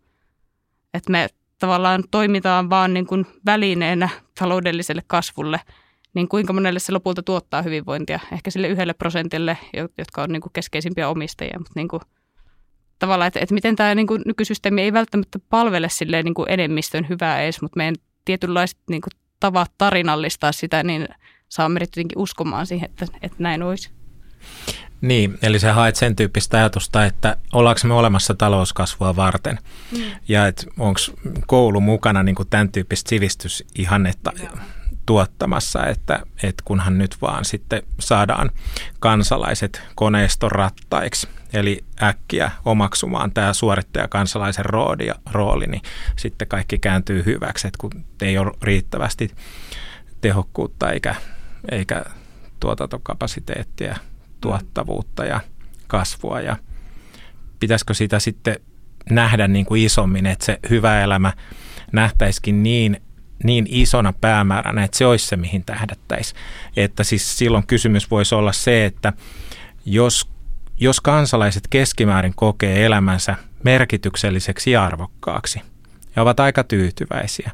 [0.94, 5.60] että me tavallaan toimitaan vaan niin kuin välineenä taloudelliselle kasvulle,
[6.14, 8.20] niin kuinka monelle se lopulta tuottaa hyvinvointia?
[8.32, 9.58] Ehkä sille yhdelle prosentille,
[9.98, 12.02] jotka on niin kuin keskeisimpiä omistajia, mutta niin kuin,
[12.98, 17.08] tavallaan, että, että miten tämä niin kuin nykysysteemi ei välttämättä palvele silleen niin kuin enemmistön
[17.08, 17.94] hyvää edes, mutta meidän
[18.24, 21.08] tietynlaiset niin kuin tavat tarinallistaa sitä, niin
[21.48, 23.90] saa meidät jotenkin uskomaan siihen, että, että näin olisi.
[25.00, 29.58] Niin, eli sä haet sen tyyppistä ajatusta, että ollaanko me olemassa talouskasvua varten
[29.92, 30.02] mm.
[30.28, 31.00] ja että onko
[31.46, 34.48] koulu mukana niin kuin tämän tyyppistä sivistysihannetta Joo.
[35.06, 38.50] tuottamassa, että, että kunhan nyt vaan sitten saadaan
[39.00, 45.82] kansalaiset koneiston rattaiksi, eli äkkiä omaksumaan tämä suorittaja kansalaisen rooli, rooli, niin
[46.16, 49.30] sitten kaikki kääntyy hyväksi, että kun ei ole riittävästi
[50.20, 51.14] tehokkuutta eikä,
[51.70, 52.04] eikä
[52.60, 53.96] tuotantokapasiteettia–
[54.44, 55.40] tuottavuutta ja
[55.86, 56.56] kasvua ja
[57.60, 58.56] pitäisikö sitä sitten
[59.10, 61.32] nähdä niin kuin isommin, että se hyvä elämä
[61.92, 63.02] nähtäisikin niin,
[63.44, 66.40] niin isona päämääränä, että se olisi se, mihin tähdättäisiin.
[66.76, 69.12] Että siis silloin kysymys voisi olla se, että
[69.86, 70.30] jos,
[70.80, 75.62] jos kansalaiset keskimäärin kokee elämänsä merkitykselliseksi ja arvokkaaksi
[76.16, 77.50] ja ovat aika tyytyväisiä,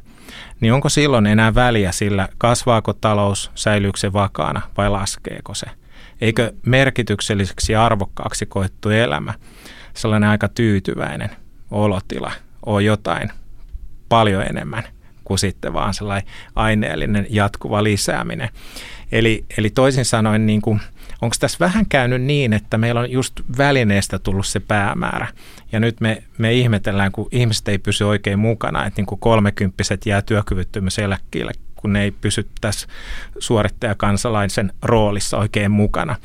[0.59, 5.65] niin onko silloin enää väliä sillä, kasvaako talous, säilyykö se vakaana vai laskeeko se–
[6.21, 9.33] Eikö merkitykselliseksi ja arvokkaaksi koettu elämä,
[9.93, 11.29] sellainen aika tyytyväinen
[11.71, 12.31] olotila,
[12.65, 13.29] ole jotain
[14.09, 14.83] paljon enemmän
[15.23, 18.49] kuin sitten vaan sellainen aineellinen jatkuva lisääminen.
[19.11, 20.81] Eli, eli toisin sanoen, niin kuin,
[21.21, 25.27] onko tässä vähän käynyt niin, että meillä on just välineestä tullut se päämäärä.
[25.71, 30.05] Ja nyt me, me ihmetellään, kun ihmiset ei pysy oikein mukana, että niin kuin kolmekymppiset
[30.05, 32.87] jää työkyvyttömyyseläkkeelle kun ne ei pysy tässä
[33.39, 36.15] suorittajakansalaisen roolissa oikein mukana,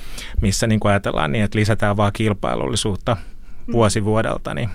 [0.41, 3.17] missä niin kuin ajatellaan niin, että lisätään vaan kilpailullisuutta
[3.67, 3.73] mm.
[3.73, 4.71] vuosi vuodelta, niin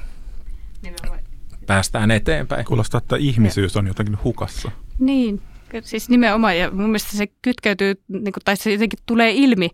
[1.68, 2.66] päästään eteenpäin.
[2.66, 4.72] Kuulostaa, että ihmisyys on jotenkin hukassa.
[5.00, 5.42] Niin,
[5.82, 9.70] siis nimenomaan, ja mun mielestä se kytkeytyy, niin kuin, tai se jotenkin tulee ilmi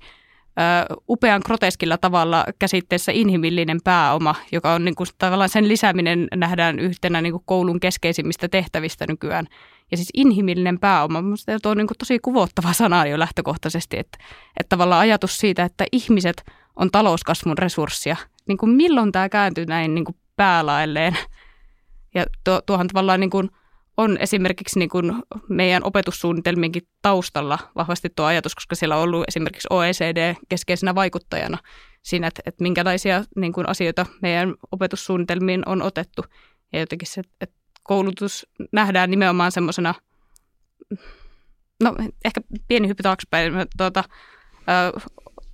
[1.10, 7.22] upean groteskilla tavalla käsitteessä inhimillinen pääoma, joka on niin kuin, tavallaan sen lisääminen nähdään yhtenä
[7.22, 9.48] niin kuin koulun keskeisimmistä tehtävistä nykyään.
[9.91, 14.17] Ja siis inhimillinen pääoma, minusta tuo on niin kuin tosi kuvottava sana jo lähtökohtaisesti, että,
[14.60, 16.43] että tavallaan ajatus siitä, että ihmiset
[16.76, 18.15] on talouskasvun resurssia.
[18.48, 21.17] Niin kuin milloin tämä kääntyy näin niin kuin päälailleen?
[22.15, 23.50] Ja tuo, tuohan tavallaan niin kuin
[23.97, 29.67] on esimerkiksi niin kuin meidän opetussuunnitelmienkin taustalla vahvasti tuo ajatus, koska siellä on ollut esimerkiksi
[29.71, 31.57] OECD keskeisenä vaikuttajana
[32.03, 36.25] siinä, että, että minkälaisia niin kuin asioita meidän opetussuunnitelmiin on otettu.
[36.73, 39.93] Ja jotenkin se, että koulutus nähdään nimenomaan semmoisena,
[41.83, 44.03] no ehkä pieni hyppy taaksepäin, tuota,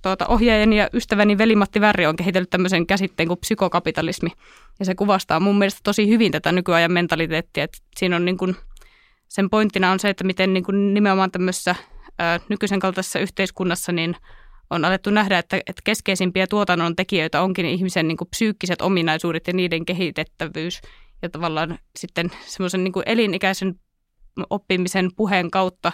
[0.04, 4.30] tuota, ohjaajani ja ystäväni Veli-Matti Värri on kehitellyt tämmöisen käsitteen kuin psykokapitalismi.
[4.78, 7.64] Ja se kuvastaa mun mielestä tosi hyvin tätä nykyajan mentaliteettia.
[7.64, 8.56] Että siinä on niin kuin,
[9.28, 11.74] sen pointtina on se, että miten niin kuin nimenomaan tämmöisessä
[12.18, 14.16] ää, nykyisen kaltaisessa yhteiskunnassa niin
[14.70, 19.52] on alettu nähdä, että, että keskeisimpiä tuotannon tekijöitä onkin ihmisen niin kuin psyykkiset ominaisuudet ja
[19.52, 20.80] niiden kehitettävyys.
[21.22, 23.74] Ja tavallaan sitten semmoisen niin kuin elinikäisen
[24.50, 25.92] oppimisen puheen kautta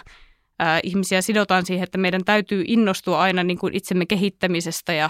[0.83, 5.09] ihmisiä sidotaan siihen, että meidän täytyy innostua aina niin kuin itsemme kehittämisestä ja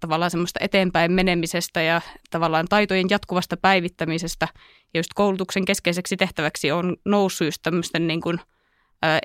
[0.00, 2.00] tavallaan semmoista eteenpäin menemisestä ja
[2.30, 4.48] tavallaan taitojen jatkuvasta päivittämisestä.
[4.94, 8.40] Ja just koulutuksen keskeiseksi tehtäväksi on noussut just tämmöisten niin kuin,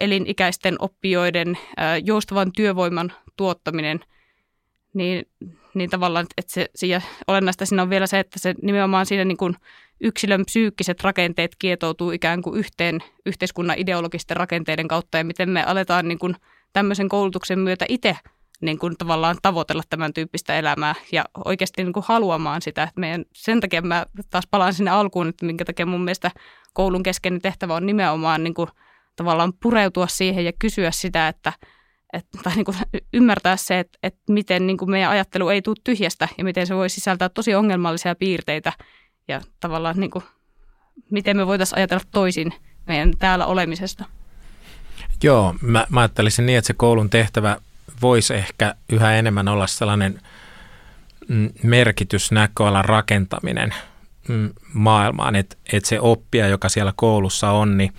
[0.02, 1.58] elinikäisten oppijoiden
[2.04, 4.00] joustavan työvoiman tuottaminen.
[4.94, 5.26] Niin,
[5.74, 9.38] niin tavallaan, että se, se, olennaista siinä on vielä se, että se nimenomaan siinä niin
[9.38, 9.56] kuin
[10.02, 16.08] yksilön psyykkiset rakenteet kietoutuu ikään kuin yhteen yhteiskunnan ideologisten rakenteiden kautta ja miten me aletaan
[16.08, 16.36] niin kuin
[16.74, 18.18] tämmöisen koulutuksen myötä itse–
[18.62, 22.84] niin kuin tavallaan tavoitella tämän tyyppistä elämää ja oikeasti niin kuin haluamaan sitä.
[22.84, 26.32] Että meidän, sen takia mä taas palaan sinne alkuun, että minkä takia mun mielestä
[26.74, 28.70] koulun keskeinen tehtävä on nimenomaan niin kuin
[29.16, 31.54] tavallaan pureutua siihen ja kysyä sitä, että,
[32.14, 32.78] että tai niin kuin
[33.14, 36.76] ymmärtää se, että, että miten niin kuin meidän ajattelu ei tule tyhjästä ja miten se
[36.76, 38.74] voi sisältää tosi ongelmallisia piirteitä
[39.30, 40.24] ja tavallaan niin kuin,
[41.12, 42.54] miten me voitaisiin ajatella toisin
[42.88, 44.06] meidän täällä olemisesta.
[45.24, 47.58] Joo, mä, mä ajattelisin niin, että se koulun tehtävä
[48.02, 50.22] voisi ehkä yhä enemmän olla sellainen
[51.28, 53.74] mm, merkitysnäköalan rakentaminen
[54.28, 57.94] mm, maailmaan, että, että se oppija, joka siellä koulussa on, niin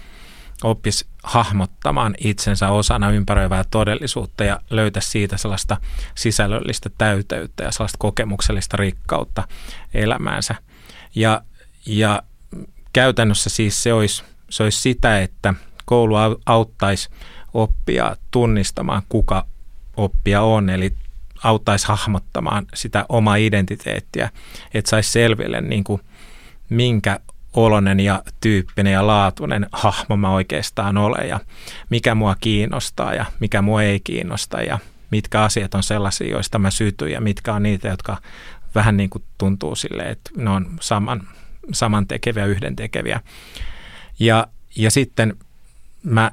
[0.65, 5.77] oppisi hahmottamaan itsensä osana ympäröivää todellisuutta ja löytä siitä sellaista
[6.15, 9.49] sisällöllistä täyteyttä ja sellaista kokemuksellista rikkautta
[9.95, 10.55] elämäänsä.
[11.15, 11.43] Ja,
[11.87, 12.23] ja
[12.93, 16.15] käytännössä siis se olisi, se olisi sitä, että koulu
[16.47, 17.09] auttaisi
[17.55, 19.47] oppia tunnistamaan, kuka
[19.97, 20.95] oppia on, eli
[21.43, 24.31] auttaisi hahmottamaan sitä omaa identiteettiä,
[24.75, 26.01] että saisi selville niin kuin,
[26.69, 27.21] minkä
[27.53, 31.41] olonen ja tyyppinen ja laatuinen hahmo mä oikeastaan olen ja
[31.91, 34.79] mikä mua kiinnostaa ja mikä mua ei kiinnosta ja
[35.11, 38.17] mitkä asiat on sellaisia, joista mä sytyn ja mitkä on niitä, jotka
[38.75, 41.29] vähän niin kuin tuntuu sille, että ne on saman,
[41.73, 43.21] saman tekeviä, yhden tekeviä.
[44.19, 45.37] Ja, ja sitten
[46.03, 46.31] mä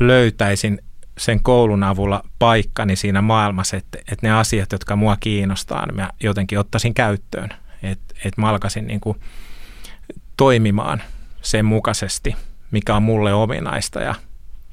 [0.00, 0.78] löytäisin
[1.18, 6.10] sen koulun avulla paikkani siinä maailmassa, että, että ne asiat, jotka mua kiinnostaa, niin mä
[6.20, 7.48] jotenkin ottaisin käyttöön.
[7.82, 9.20] Että, että mä alkaisin niin kuin
[10.36, 11.02] toimimaan
[11.42, 12.36] sen mukaisesti,
[12.70, 14.14] mikä on mulle ominaista ja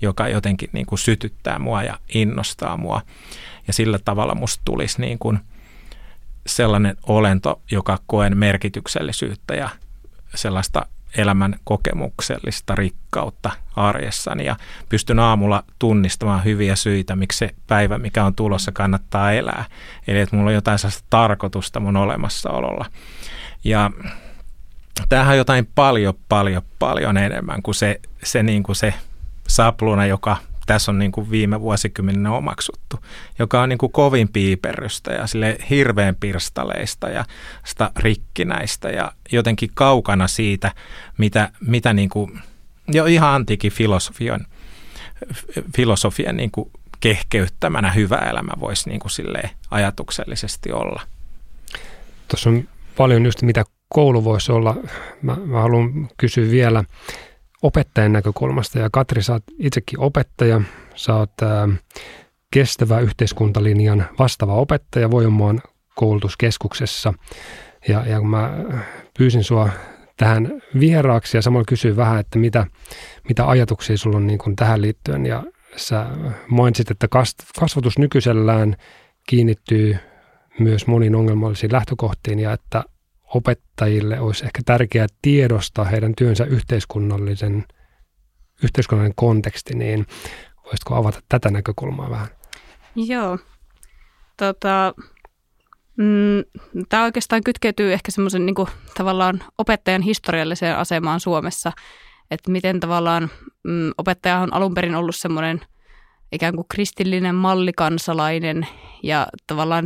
[0.02, 3.02] joka jotenkin niin kuin sytyttää mua ja innostaa mua.
[3.68, 5.40] Ja sillä tavalla musta tulisi niin kuin
[6.46, 9.70] sellainen olento, joka koen merkityksellisyyttä ja
[10.36, 10.86] sellaista
[11.18, 14.56] elämän kokemuksellista rikkautta arjessani ja
[14.90, 19.66] pystyn aamulla tunnistamaan hyviä syitä, miksi se päivä, mikä on tulossa, kannattaa elää.
[20.08, 22.86] Eli että mulla on jotain sellaista tarkoitusta mun olemassaololla.
[23.64, 23.92] Ja
[25.10, 28.94] tämähän on jotain paljon, paljon, paljon enemmän kuin se, se, niin kuin se
[29.48, 30.38] sapluna, joka
[30.72, 33.00] tässä on niin kuin viime vuosikymmeninä omaksuttu,
[33.40, 37.26] joka on niin kuin kovin piiperrystä ja sille hirveän pirstaleista ja
[37.66, 40.72] sitä rikkinäistä ja jotenkin kaukana siitä,
[41.18, 42.40] mitä, mitä niin kuin,
[42.88, 44.46] jo ihan antiikin filosofian,
[45.76, 49.12] filosofian niin kuin kehkeyttämänä hyvä elämä voisi niin kuin
[49.72, 51.02] ajatuksellisesti olla.
[52.28, 54.76] Tuossa on paljon just mitä koulu voisi olla.
[55.22, 56.84] Mä, mä haluan kysyä vielä
[57.62, 58.80] opettajan näkökulmasta.
[58.80, 60.62] Ja Katri, sä oot itsekin opettaja,
[60.96, 61.68] sä oot ää,
[62.52, 65.62] kestävä yhteiskuntalinjan vastaava opettaja Voimaan
[65.96, 67.14] koulutuskeskuksessa.
[67.88, 68.52] Ja, ja kun mä
[69.18, 69.70] pyysin sua
[70.18, 72.66] tähän vieraaksi ja samalla kysyin vähän, että mitä,
[73.28, 75.26] mitä ajatuksia sulla on niin kuin tähän liittyen.
[75.26, 75.44] Ja
[75.76, 76.06] sä
[76.48, 77.08] mainitsit, että
[77.60, 78.76] kasvatus nykyisellään
[79.28, 79.98] kiinnittyy
[80.60, 82.84] myös moniin ongelmallisiin lähtökohtiin ja että
[83.36, 87.66] opettajille olisi ehkä tärkeää tiedostaa heidän työnsä yhteiskunnallisen,
[88.64, 90.06] yhteiskunnallinen konteksti, niin
[90.66, 92.28] voisitko avata tätä näkökulmaa vähän?
[92.96, 93.38] Joo.
[94.38, 94.94] Tota,
[95.98, 98.56] mm, tämä oikeastaan kytkeytyy ehkä semmoisen niin
[98.98, 101.72] tavallaan opettajan historialliseen asemaan Suomessa,
[102.32, 103.30] että miten tavallaan
[103.64, 105.62] mm, opettaja on alun perin ollut semmoinen
[106.32, 108.68] ikään kuin kristillinen mallikansalainen
[109.04, 109.86] ja tavallaan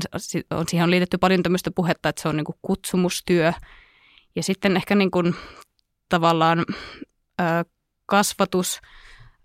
[0.52, 3.54] on, siihen on liitetty paljon tämmöistä puhetta, että se on niin kuin kutsumustyö.
[4.36, 5.36] Ja sitten ehkä niin kuin
[6.10, 6.66] tavallaan
[7.40, 7.66] ää,
[8.06, 8.80] kasvatus,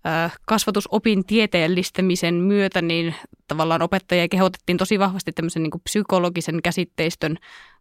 [0.03, 3.15] ää, kasvatusopin tieteellistämisen myötä, niin
[3.47, 7.37] tavallaan opettajia kehotettiin tosi vahvasti tämmöisen niin kuin psykologisen käsitteistön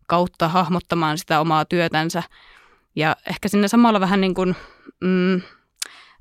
[0.07, 2.23] kautta hahmottamaan sitä omaa työtänsä.
[2.97, 4.57] Ja ehkä sinne samalla vähän niin kuin,
[5.01, 5.41] mm,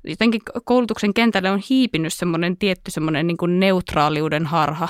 [0.04, 4.88] jotenkin koulutuksen kentälle on hiipinyt semmoinen tietty semmoinen niin kuin neutraaliuden harha.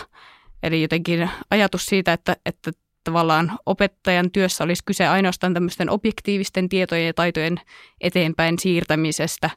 [0.63, 2.71] Eli jotenkin ajatus siitä, että, että
[3.05, 7.61] tavallaan opettajan työssä olisi kyse ainoastaan tämmöisten objektiivisten tietojen ja taitojen
[8.01, 9.51] eteenpäin siirtämisestä.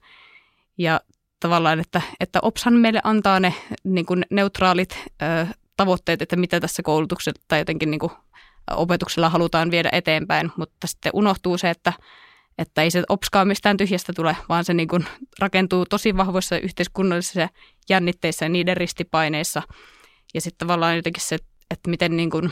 [0.77, 1.01] Ja
[1.39, 6.83] tavallaan, että, että OPShan meille antaa ne niin kuin neutraalit ö, tavoitteet, että mitä tässä
[6.83, 8.11] koulutuksella tai jotenkin niin kuin
[8.71, 11.93] opetuksella halutaan viedä eteenpäin, mutta sitten unohtuu se, että,
[12.57, 15.05] että ei se OPSkaan mistään tyhjästä tule, vaan se niin kuin
[15.39, 17.49] rakentuu tosi vahvoissa yhteiskunnallisissa
[17.89, 19.61] jännitteissä ja niiden ristipaineissa.
[20.33, 21.37] Ja sitten tavallaan jotenkin se,
[21.71, 22.51] että miten niin kuin,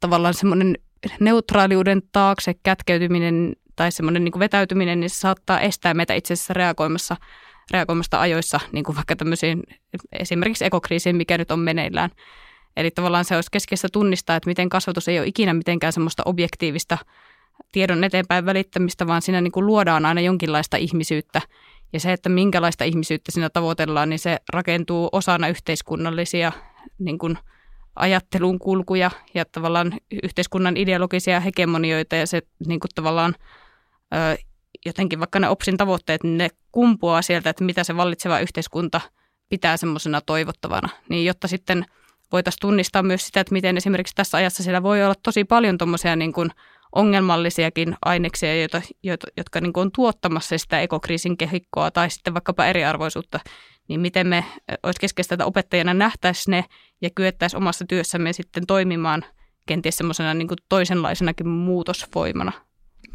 [0.00, 0.74] tavallaan semmoinen
[1.20, 6.54] neutraaliuden taakse kätkeytyminen tai semmoinen niin kuin vetäytyminen, niin se saattaa estää meitä itse asiassa
[6.54, 7.16] reagoimassa,
[7.70, 9.62] reagoimasta ajoissa, niin kuin vaikka tämmöisiin
[10.12, 12.10] esimerkiksi ekokriisiin, mikä nyt on meneillään.
[12.76, 16.98] Eli tavallaan se olisi keskeistä tunnistaa, että miten kasvatus ei ole ikinä mitenkään semmoista objektiivista
[17.74, 21.40] tiedon eteenpäin välittämistä, vaan siinä niin kuin luodaan aina jonkinlaista ihmisyyttä.
[21.92, 26.52] Ja se, että minkälaista ihmisyyttä siinä tavoitellaan, niin se rakentuu osana yhteiskunnallisia
[26.98, 27.38] niin kuin
[27.96, 33.34] ajattelun kulkuja ja tavallaan yhteiskunnan ideologisia hegemonioita ja se niin kuin tavallaan
[34.14, 34.36] ö,
[34.86, 39.00] jotenkin vaikka ne OPSin tavoitteet, niin ne kumpuaa sieltä, että mitä se vallitseva yhteiskunta
[39.48, 40.88] pitää semmoisena toivottavana.
[41.08, 41.84] Niin jotta sitten
[42.32, 46.16] voitaisiin tunnistaa myös sitä, että miten esimerkiksi tässä ajassa siellä voi olla tosi paljon tuommoisia
[46.16, 46.50] niin kuin
[46.94, 53.40] ongelmallisiakin aineksia, joita, joita, jotka niin on tuottamassa sitä ekokriisin kehikkoa tai sitten vaikkapa eriarvoisuutta,
[53.88, 54.44] niin miten me
[54.82, 56.64] olisi keskeistä, että opettajana nähtäisiin ne
[57.02, 59.24] ja kyettäisiin omassa työssämme sitten toimimaan
[59.66, 62.52] kenties semmoisena niin toisenlaisenakin muutosvoimana.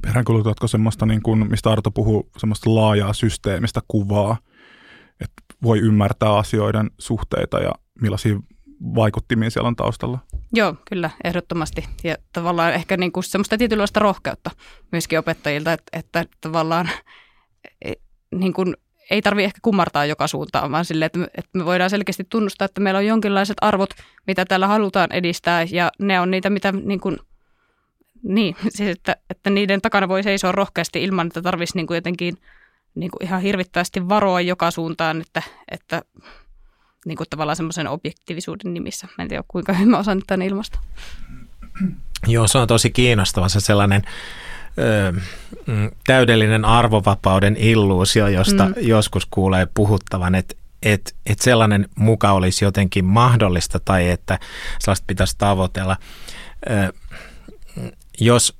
[0.02, 4.38] Peräänkulutatko semmoista, niin kuin, mistä Arto puhuu, semmoista laajaa systeemistä kuvaa,
[5.22, 8.40] että voi ymmärtää asioiden suhteita ja millaisia
[8.96, 10.20] vaikuttimia siellä on taustalla?
[10.54, 11.86] Joo, kyllä, ehdottomasti.
[12.04, 14.52] Ja tavallaan ehkä niin kuin semmoista tietynlaista rohkeutta
[14.92, 16.90] myöskin opettajilta, että, että tavallaan
[17.86, 17.94] e,
[18.36, 18.76] niin kuin
[19.10, 22.82] ei tarvitse ehkä kumartaa joka suuntaan, vaan sille, että, että me voidaan selkeästi tunnustaa, että
[22.82, 23.90] meillä on jonkinlaiset arvot,
[24.28, 27.18] mitä täällä halutaan edistää, ja ne on niitä, mitä niin kuin,
[28.24, 32.38] niin, siis että, että niiden takana voi seisoa rohkeasti ilman, että tarvitsisi niin kuin jotenkin
[32.96, 36.02] niin kuin ihan hirvittävästi varoa joka suuntaan, että, että
[37.06, 39.08] niin kuin tavallaan semmoisen objektiivisuuden nimissä.
[39.18, 40.80] Mä en tiedä, kuinka hyvin mä osaan tämän ilmasta.
[42.28, 44.02] Joo, se on tosi kiinnostava se sellainen
[44.78, 45.12] ö,
[45.66, 48.74] mm, täydellinen arvovapauden illuusio, josta mm.
[48.78, 54.40] joskus kuulee puhuttavan, että et, et sellainen muka olisi jotenkin mahdollista tai että
[54.80, 55.98] sellaista pitäisi tavoitella.
[56.70, 56.94] Ö,
[58.20, 58.58] jos,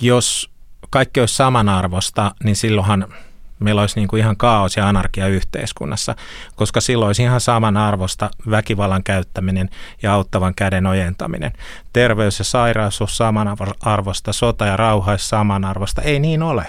[0.00, 0.50] jos
[0.90, 3.14] kaikki olisi samanarvosta, niin silloinhan
[3.60, 6.14] meillä olisi niin kuin ihan kaos ja anarkia yhteiskunnassa,
[6.54, 9.70] koska silloin olisi ihan samanarvosta väkivallan käyttäminen
[10.02, 11.52] ja auttavan käden ojentaminen.
[11.92, 16.02] Terveys ja sairaus on samanarvosta, sota ja rauha olisi samanarvosta.
[16.02, 16.66] Ei niin ole.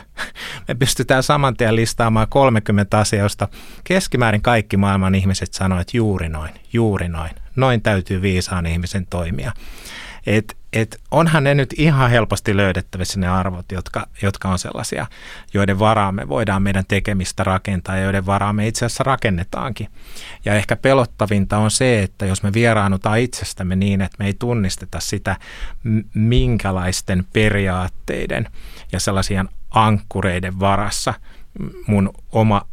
[0.67, 3.48] Me pystytään saman tien listaamaan 30 asioista.
[3.84, 7.32] Keskimäärin kaikki maailman ihmiset sanoivat, että juuri noin, juuri noin.
[7.56, 9.52] Noin täytyy viisaan ihmisen toimia.
[10.26, 15.08] Et, et onhan ne nyt ihan helposti löydettävissä ne arvot, jotka, jotka on sellaisia,
[15.54, 19.88] joiden varaan me voidaan meidän tekemistä rakentaa ja joiden varaan me itse asiassa rakennetaankin.
[20.46, 25.00] Ja ehkä pelottavinta on se, että jos me vieraannutaan itsestämme niin, että me ei tunnisteta
[25.00, 25.38] sitä,
[26.14, 28.48] minkälaisten periaatteiden
[28.92, 31.14] ja sellaisia ankkureiden varassa
[31.88, 32.68] mun oma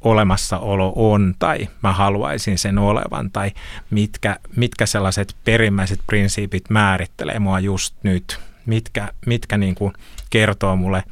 [0.00, 3.52] olemassaolo on tai mä haluaisin sen olevan tai
[3.90, 9.92] mitkä, mitkä sellaiset perimmäiset prinsiipit määrittelee mua just nyt, mitkä, mitkä niin kuin
[10.30, 11.02] kertoo mulle,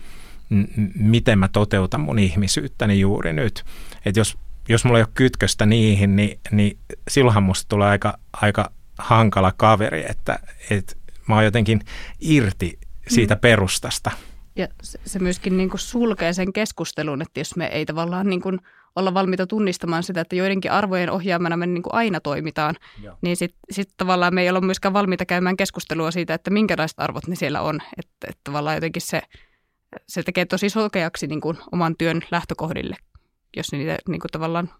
[0.50, 3.64] m- miten mä toteutan mun ihmisyyttäni juuri nyt.
[4.04, 8.70] Et jos, jos mulla ei ole kytköstä niihin, niin, niin silloinhan musta tulee aika, aika
[8.98, 10.38] hankala kaveri, että,
[10.70, 10.96] että
[11.28, 11.80] mä oon jotenkin
[12.20, 13.40] irti siitä mm.
[13.40, 14.10] perustasta.
[14.56, 14.68] Ja
[15.04, 18.58] se myöskin niin kuin sulkee sen keskustelun, että jos me ei tavallaan niin kuin
[18.96, 23.16] olla valmiita tunnistamaan sitä, että joidenkin arvojen ohjaamana me niin kuin aina toimitaan, Joo.
[23.22, 27.26] niin sitten sit tavallaan me ei olla myöskään valmiita käymään keskustelua siitä, että minkälaiset arvot
[27.26, 27.80] ne siellä on.
[27.98, 29.22] Että, että tavallaan jotenkin se,
[30.08, 32.96] se tekee tosi solkeaksi niin kuin oman työn lähtökohdille,
[33.56, 34.70] jos niitä niin kuin tavallaan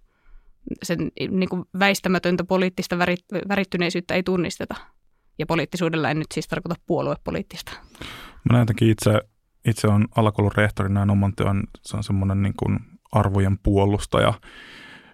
[0.83, 4.75] sen niin kuin väistämätöntä poliittista värit, värittyneisyyttä ei tunnisteta.
[5.39, 7.73] Ja poliittisuudella en nyt siis tarkoita puoluepoliittista.
[8.51, 9.21] Mä näen itse,
[9.65, 12.79] itse on alakoulun rehtorina ja oman työn, se on semmoinen niin kuin
[13.13, 14.35] arvojen puolustaja.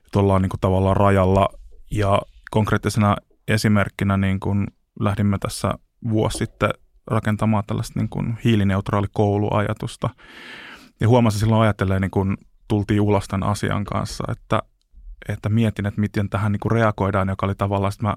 [0.06, 1.48] Että niin kuin tavallaan rajalla
[1.90, 3.16] ja konkreettisena
[3.48, 4.66] esimerkkinä niin kuin
[5.00, 5.74] lähdimme tässä
[6.10, 6.70] vuosi sitten
[7.06, 10.10] rakentamaan tällaista niin kuin hiilineutraali kouluajatusta.
[11.00, 12.36] Ja huomasin silloin ajattelee, niin kun
[12.68, 14.62] tultiin ulos tämän asian kanssa, että,
[15.28, 18.16] että mietin, että miten tähän niin kuin reagoidaan, joka oli tavallaan, että mä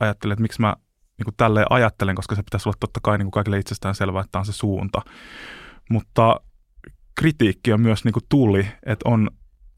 [0.00, 0.74] ajattelin, että miksi mä
[1.18, 4.20] niin kuin tälleen ajattelen, koska se pitäisi olla totta kai niin kuin kaikille itsestään selvää,
[4.20, 5.02] että tämä on se suunta.
[5.90, 6.40] Mutta
[7.18, 9.30] kritiikki on myös niin kuin tuli, että, on,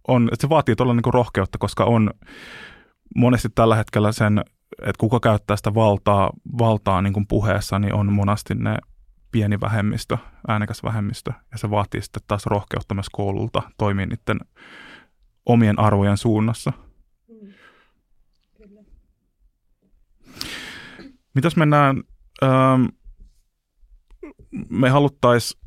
[0.09, 2.11] on, että se vaatii tuolla niin rohkeutta, koska on
[3.17, 4.45] monesti tällä hetkellä sen,
[4.79, 8.77] että kuka käyttää sitä valtaa, valtaa niin kuin puheessa, niin on monasti ne
[9.33, 14.41] pieni vähemmistö, äänekäs vähemmistö, ja se vaatii sitten taas rohkeutta myös koululta toimia niiden
[15.47, 16.73] omien arvojen suunnassa.
[21.35, 22.03] Mitäs mennään,
[22.43, 22.85] ähm,
[24.69, 25.66] me haluttaisiin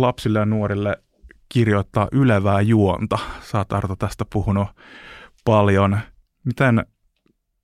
[0.00, 1.02] lapsille ja nuorille
[1.48, 3.18] kirjoittaa ylevää juonta.
[3.42, 4.68] Sä oot Arto tästä puhunut
[5.44, 5.98] paljon.
[6.44, 6.86] Miten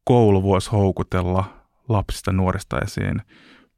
[0.04, 1.44] koulu voisi houkutella
[1.88, 3.22] lapsista nuorista esiin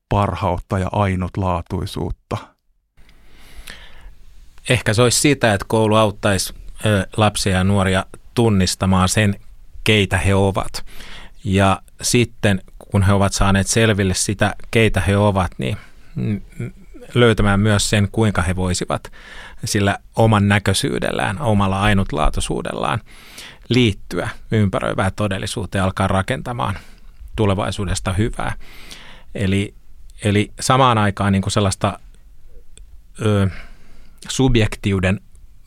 [0.09, 2.37] parhautta ja ainutlaatuisuutta?
[4.69, 6.55] Ehkä se olisi sitä, että koulu auttaisi
[7.17, 9.41] lapsia ja nuoria tunnistamaan sen,
[9.85, 10.85] keitä he ovat.
[11.45, 15.77] Ja sitten kun he ovat saaneet selville sitä, keitä he ovat, niin
[17.15, 19.13] löytämään myös sen, kuinka he voisivat
[19.65, 23.01] sillä oman näköisyydellään, omalla ainutlaatuisuudellaan
[23.69, 26.79] liittyä ympäröivään todellisuuteen ja alkaa rakentamaan
[27.37, 28.53] tulevaisuudesta hyvää.
[29.35, 29.75] Eli,
[30.25, 31.99] eli samaan aikaan niin kuin sellaista
[33.21, 33.49] ö,
[34.29, 35.21] subjektiuden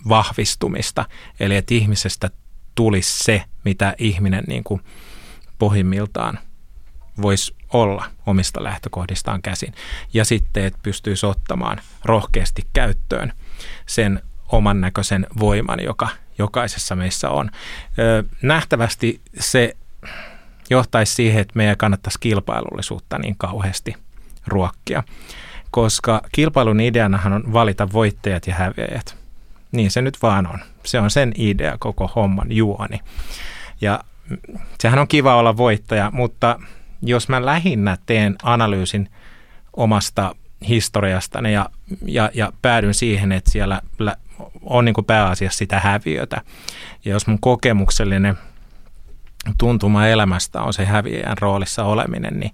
[0.10, 1.06] vahvistumista,
[1.40, 2.30] eli että ihmisestä
[2.76, 4.82] tulisi se, mitä ihminen niin kuin
[5.60, 6.40] pohjimmiltaan
[7.22, 9.74] voisi olla omista lähtökohdistaan käsin.
[10.14, 13.34] Ja sitten, että pystyisi ottamaan rohkeasti käyttöön
[13.86, 16.08] sen oman näköisen voiman, joka
[16.38, 17.52] jokaisessa meissä on.
[18.42, 19.76] Nähtävästi se
[20.70, 23.96] johtaisi siihen, että meidän kannattaisi kilpailullisuutta niin kauheasti
[24.48, 25.04] ruokkia,
[25.72, 29.16] koska kilpailun ideanahan on valita voittajat ja häviäjät.
[29.72, 30.60] Niin se nyt vaan on.
[30.86, 33.00] Se on sen idea koko homman juoni.
[33.82, 34.04] Ja
[34.80, 36.60] sehän on kiva olla voittaja, mutta
[37.02, 39.10] jos mä lähinnä teen analyysin
[39.74, 40.36] omasta
[40.68, 41.70] historiastani ja,
[42.06, 43.82] ja, ja päädyn siihen, että siellä
[44.62, 46.42] on niin pääasiassa sitä häviötä.
[47.06, 48.38] Ja jos mun kokemuksellinen
[49.58, 52.52] tuntuma elämästä on se häviäjän roolissa oleminen, niin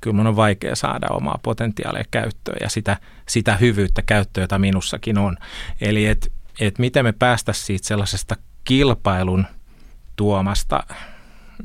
[0.00, 2.96] kyllä mun on vaikea saada omaa potentiaalia käyttöön ja sitä,
[3.28, 5.36] sitä hyvyyttä käyttöön, jota minussakin on.
[5.80, 6.28] Eli että
[6.60, 9.46] et miten me päästä siitä sellaisesta kilpailun
[10.16, 10.82] tuomasta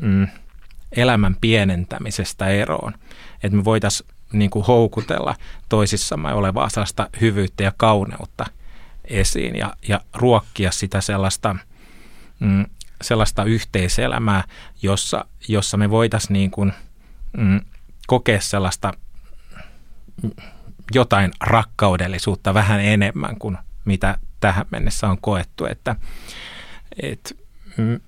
[0.01, 0.27] mm,
[0.97, 2.93] elämän pienentämisestä eroon.
[3.43, 5.35] Että me voitaisiin niin kuin houkutella
[5.69, 8.45] toisissamme olevaa sellaista hyvyyttä ja kauneutta
[9.05, 11.55] esiin ja, ja ruokkia sitä sellaista,
[12.39, 12.65] mm,
[13.01, 14.43] sellaista yhteiselämää,
[14.81, 16.73] jossa, jossa me voitaisiin niin kuin,
[17.37, 17.61] mm,
[18.07, 18.93] kokea sellaista
[20.93, 25.95] jotain rakkaudellisuutta vähän enemmän kuin mitä tähän mennessä on koettu, että,
[27.01, 27.29] että
[27.77, 27.99] mm,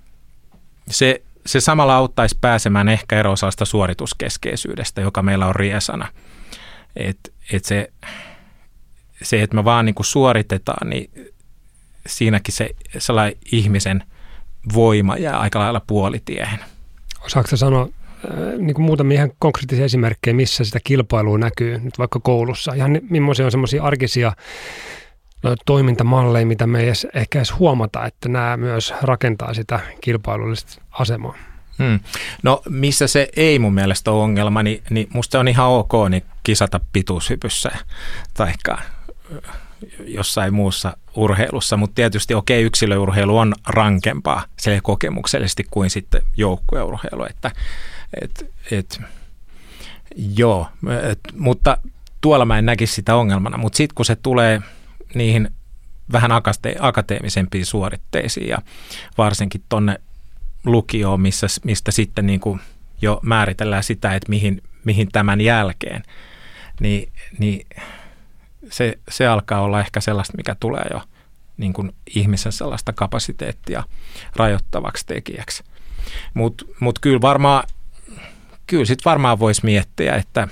[0.90, 6.08] se, se samalla auttaisi pääsemään ehkä eroon sellaista suorituskeskeisyydestä, joka meillä on riesana.
[6.96, 7.92] Että et se,
[9.22, 11.10] se, että me vaan niin kuin suoritetaan, niin
[12.06, 14.02] siinäkin se sellainen ihmisen
[14.74, 16.58] voima jää aika lailla puolitiehen.
[17.24, 22.20] Osaatko sanoa äh, niin kuin muutamia ihan konkreettisia esimerkkejä, missä sitä kilpailua näkyy nyt vaikka
[22.20, 22.74] koulussa?
[22.74, 24.32] Ihan millaisia on semmoisia arkisia
[25.66, 31.34] toimintamalleja, mitä me ei edes, ehkä edes huomata, että nämä myös rakentaa sitä kilpailullista asemaa.
[31.78, 32.00] Hmm.
[32.42, 36.22] No missä se ei mun mielestä ole ongelma, niin, niin musta on ihan ok niin
[36.42, 37.70] kisata pituushypyssä
[38.34, 38.52] tai
[40.06, 47.26] jossain muussa urheilussa, mutta tietysti okei, okay, yksilöurheilu on rankempaa se kokemuksellisesti kuin sitten joukkueurheilu,
[47.30, 47.50] että
[48.22, 49.00] et, et,
[50.36, 50.68] joo,
[51.10, 51.78] et, mutta
[52.20, 54.62] tuolla mä en näkisi sitä ongelmana, mutta sitten kun se tulee
[55.18, 55.50] niihin
[56.12, 56.30] vähän
[56.80, 58.58] akateemisempiin suoritteisiin ja
[59.18, 60.00] varsinkin tonne
[60.64, 62.60] lukioon, missä, mistä sitten niin kuin
[63.02, 66.02] jo määritellään sitä, että mihin, mihin tämän jälkeen,
[66.80, 67.66] niin, niin
[68.70, 71.00] se, se alkaa olla ehkä sellaista, mikä tulee jo
[71.56, 73.82] niin kuin ihmisen sellaista kapasiteettia
[74.36, 75.64] rajoittavaksi tekijäksi.
[76.34, 77.64] Mutta mut kyllä varmaan,
[78.66, 80.48] kyllä sit varmaan voisi miettiä, että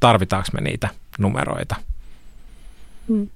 [0.00, 1.76] tarvitaanko me niitä numeroita–
[3.08, 3.28] Mm.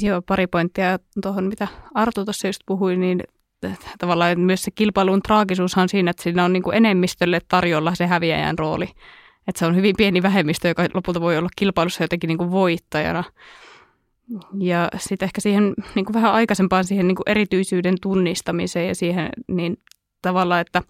[0.00, 3.22] Joo, pari pointtia tuohon, mitä Arto tuossa just puhui, niin
[3.98, 8.58] tavallaan myös se kilpailun traagisuushan siinä, että siinä on niin kuin enemmistölle tarjolla se häviäjän
[8.58, 8.88] rooli.
[9.48, 13.24] Että se on hyvin pieni vähemmistö, joka lopulta voi olla kilpailussa jotenkin niin kuin voittajana.
[14.58, 19.28] Ja sitten ehkä siihen niin kuin vähän aikaisempaan siihen niin kuin erityisyyden tunnistamiseen ja siihen
[19.48, 19.78] niin
[20.22, 20.82] tavallaan, että,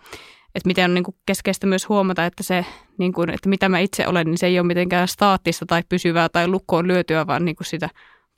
[0.57, 2.67] että miten on niin kuin keskeistä myös huomata, että se,
[2.99, 6.29] niin kuin, että mitä mä itse olen, niin se ei ole mitenkään staattista tai pysyvää
[6.29, 7.89] tai lukkoon lyötyä, vaan niin kuin sitä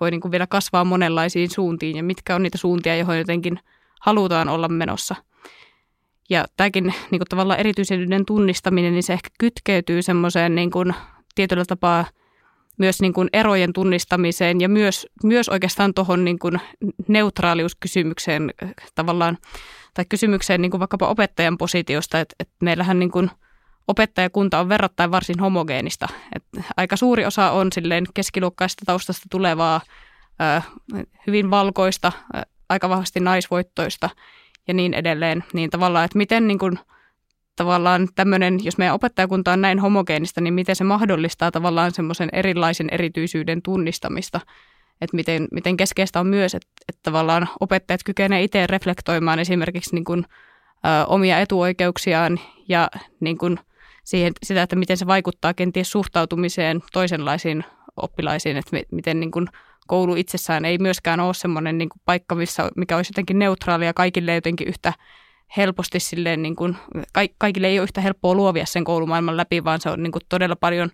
[0.01, 3.61] voi niin kuin vielä kasvaa monenlaisiin suuntiin ja mitkä on niitä suuntia, joihin jotenkin
[4.01, 5.15] halutaan olla menossa.
[6.31, 10.95] Ja tämäkin niin kuin tavallaan erityisyyden tunnistaminen, niin se ehkä kytkeytyy semmoiseen niin kuin
[11.35, 12.05] tietyllä tapaa
[12.79, 16.61] myös niin kuin erojen tunnistamiseen ja myös, myös oikeastaan tuohon niin kuin
[17.09, 18.51] neutraaliuskysymykseen
[18.95, 19.39] tavallaan–
[19.99, 23.31] tai kysymykseen niin kuin vaikkapa opettajan positiosta, että, että meillähän niin kuin
[23.89, 26.09] opettajakunta on verrattain varsin homogeenista.
[26.35, 29.81] Että aika suuri osa on silleen keskiluokkaista taustasta tulevaa,
[31.27, 32.13] hyvin valkoista,
[32.69, 34.11] aika vahvasti naisvoittoista
[34.69, 36.79] ja niin edelleen, niin tavallaan, että miten niin kuin,
[37.59, 42.89] tavallaan tämmöinen, jos meidän opettajakunta on näin homogeenista, niin miten se mahdollistaa tavallaan semmoisen erilaisen
[42.91, 44.41] erityisyyden tunnistamista,
[45.01, 50.05] että miten, miten keskeistä on myös, että, että tavallaan opettajat kykenevät itse reflektoimaan esimerkiksi niin
[50.05, 52.91] kuin, ö, omia etuoikeuksiaan ja
[53.21, 53.59] niin kuin
[54.05, 57.65] siihen, sitä, että miten se vaikuttaa kenties suhtautumiseen toisenlaisiin
[57.97, 59.47] oppilaisiin, että miten niin kuin
[59.87, 64.35] koulu itsessään ei myöskään ole semmoinen niin kuin paikka, missä, mikä olisi jotenkin neutraalia kaikille
[64.35, 64.93] jotenkin yhtä
[65.57, 66.77] helposti silleen, niin kuin,
[67.39, 70.57] kaikille ei ole yhtä helppoa luovia sen koulumaailman läpi, vaan se on niin kuin todella
[70.57, 70.91] paljon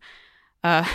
[0.64, 0.86] ää,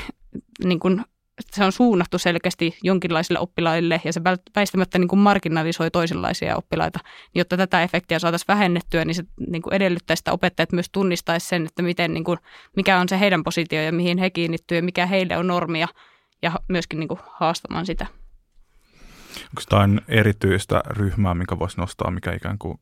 [0.64, 1.06] niin kuin
[1.52, 4.22] se on suunnattu selkeästi jonkinlaisille oppilaille ja se
[4.56, 7.00] väistämättä niin kuin marginalisoi toisenlaisia oppilaita.
[7.36, 11.66] Jotta tätä efektiä saataisiin vähennettyä, niin se niin kuin edellyttää sitä opettajat myös tunnistaisi sen,
[11.66, 12.40] että miten, niin kuin,
[12.76, 15.88] mikä on se heidän positio ja mihin he kiinnittyy ja mikä heille on normia
[16.42, 18.08] ja myöskin niin kuin haastamaan sitä.
[19.36, 22.80] Onko jotain erityistä ryhmää, mikä voisi nostaa, mikä ikään kuin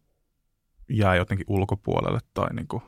[0.90, 2.84] jää jotenkin ulkopuolelle tai niin kuin?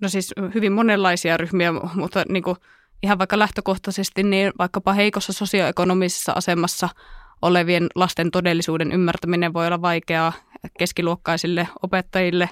[0.00, 2.56] No siis hyvin monenlaisia ryhmiä, mutta niin kuin–
[3.04, 6.88] ihan vaikka lähtökohtaisesti, niin vaikkapa heikossa sosioekonomisessa asemassa
[7.42, 10.32] olevien lasten todellisuuden ymmärtäminen voi olla vaikeaa
[10.78, 12.50] keskiluokkaisille opettajille.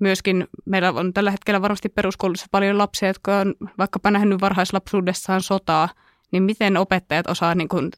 [0.00, 5.88] Myöskin meillä on tällä hetkellä varmasti peruskoulussa paljon lapsia, jotka on vaikkapa nähnyt varhaislapsuudessaan sotaa,
[6.32, 7.90] niin miten opettajat osaa niin kuin,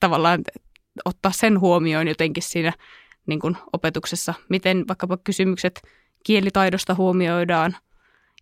[0.00, 0.40] tavallaan
[1.04, 2.72] ottaa sen huomioon jotenkin siinä
[3.26, 5.82] niin kuin, opetuksessa, miten vaikkapa kysymykset
[6.24, 7.76] kielitaidosta huomioidaan–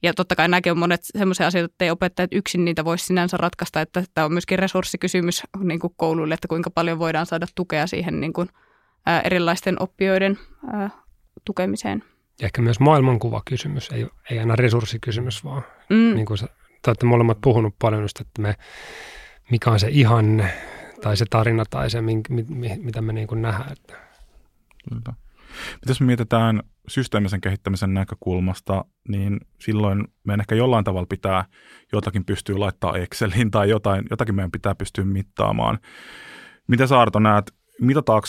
[0.02, 3.36] ja totta kai nämäkin on monet sellaisia asioita, että ei opettajat yksin niitä voisi sinänsä
[3.36, 7.86] ratkaista, että tämä on myöskin resurssikysymys niin kuin kouluille, että kuinka paljon voidaan saada tukea
[7.86, 8.48] siihen niin kuin,
[9.06, 10.38] ää, erilaisten oppijoiden
[10.72, 10.90] ää,
[11.44, 12.04] tukemiseen.
[12.42, 16.14] Ehkä myös maailmankuvakysymys, ei, ei aina resurssikysymys, vaan mm.
[16.14, 16.46] niin kuin sä,
[16.82, 18.54] te olette molemmat puhunut paljon just, että me,
[19.50, 20.52] mikä on se ihanne
[21.02, 23.72] tai se tarina tai se, mi, mi, mi, mitä me niin kuin nähdään.
[23.72, 24.09] Että.
[24.88, 25.16] Kyllä.
[25.82, 31.44] Mitäs me mietitään systeemisen kehittämisen näkökulmasta, niin silloin meidän ehkä jollain tavalla pitää
[31.92, 35.78] jotakin pystyä laittaa Exceliin tai jotain, jotakin meidän pitää pystyä mittaamaan.
[36.66, 38.26] Miten sä Arto näet, mitataanko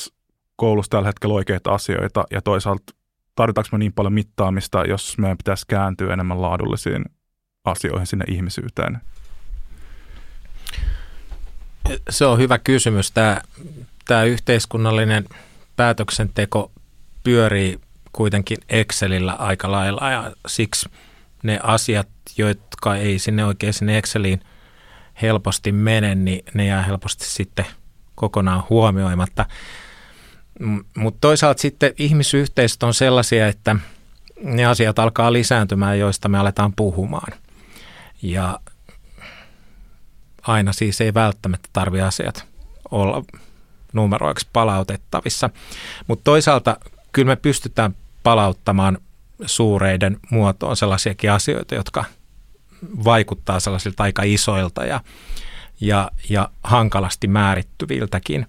[0.55, 2.93] koulussa tällä hetkellä oikeita asioita ja toisaalta
[3.35, 7.05] tarvitaanko me niin paljon mittaamista, jos meidän pitäisi kääntyä enemmän laadullisiin
[7.65, 9.01] asioihin sinne ihmisyyteen?
[12.09, 13.11] Se on hyvä kysymys.
[13.11, 13.41] Tämä,
[14.07, 15.25] tämä yhteiskunnallinen
[15.81, 16.71] päätöksenteko
[17.23, 17.79] pyörii
[18.11, 20.89] kuitenkin Excelillä aika lailla ja siksi
[21.43, 22.07] ne asiat,
[22.37, 24.41] jotka ei sinne oikein sinne Exceliin
[25.21, 27.65] helposti mene, niin ne jää helposti sitten
[28.15, 29.45] kokonaan huomioimatta.
[30.97, 33.75] Mutta toisaalta sitten ihmisyhteisöt on sellaisia, että
[34.43, 37.33] ne asiat alkaa lisääntymään, joista me aletaan puhumaan.
[38.21, 38.59] Ja
[40.41, 42.45] aina siis ei välttämättä tarvi asiat
[42.91, 43.23] olla
[43.93, 45.49] numeroiksi palautettavissa.
[46.07, 46.77] Mutta toisaalta
[47.11, 48.97] kyllä me pystytään palauttamaan
[49.45, 52.05] suureiden muotoon sellaisiakin asioita, jotka
[53.03, 54.99] vaikuttaa sellaisilta aika isoilta ja,
[55.81, 58.47] ja, ja hankalasti määrittyviltäkin.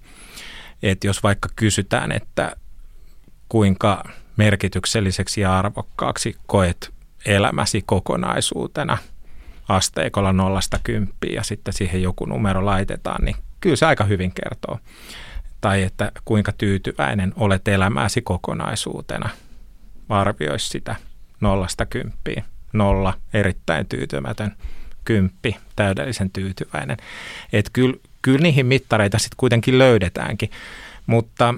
[0.83, 2.57] Että jos vaikka kysytään, että
[3.49, 4.05] kuinka
[4.37, 6.93] merkitykselliseksi ja arvokkaaksi koet
[7.27, 8.99] elämäsi kokonaisuutena
[9.69, 14.79] asteikolla nollasta kymppiä ja sitten siihen joku numero laitetaan, niin kyllä se aika hyvin kertoo
[15.63, 19.29] tai että kuinka tyytyväinen olet elämääsi kokonaisuutena.
[20.09, 20.97] Arvioisi sitä
[21.41, 22.45] nollasta kymppiin.
[22.73, 24.57] Nolla, erittäin tyytymätön.
[25.05, 26.97] Kymppi, täydellisen tyytyväinen.
[27.53, 30.51] Että kyllä, kyllä niihin mittareita sitten kuitenkin löydetäänkin,
[31.07, 31.55] mutta,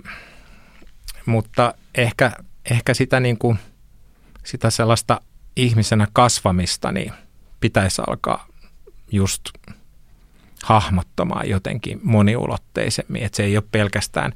[1.26, 2.32] mutta ehkä,
[2.70, 3.58] ehkä sitä, niin kuin,
[4.44, 5.20] sitä sellaista
[5.56, 7.12] ihmisenä kasvamista niin
[7.60, 8.46] pitäisi alkaa
[9.12, 9.42] just
[10.64, 14.32] hahmottamaan jotenkin moniulotteisemmin, että se ei ole pelkästään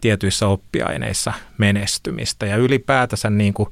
[0.00, 2.46] tietyissä oppiaineissa menestymistä.
[2.46, 3.68] Ja ylipäätänsä niin kuin,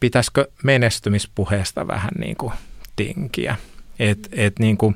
[0.00, 2.52] pitäisikö menestymispuheesta vähän niin kuin
[2.96, 3.56] tinkiä.
[3.98, 4.94] Et, et niin kuin,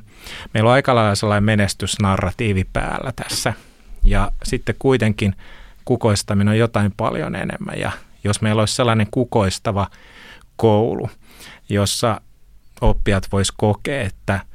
[0.53, 3.53] meillä on aika lailla sellainen menestysnarratiivi päällä tässä.
[4.03, 5.35] Ja sitten kuitenkin
[5.85, 7.79] kukoistaminen on jotain paljon enemmän.
[7.79, 7.91] Ja
[8.23, 9.87] jos meillä olisi sellainen kukoistava
[10.55, 11.09] koulu,
[11.69, 12.21] jossa
[12.81, 14.39] oppijat vois kokea, että–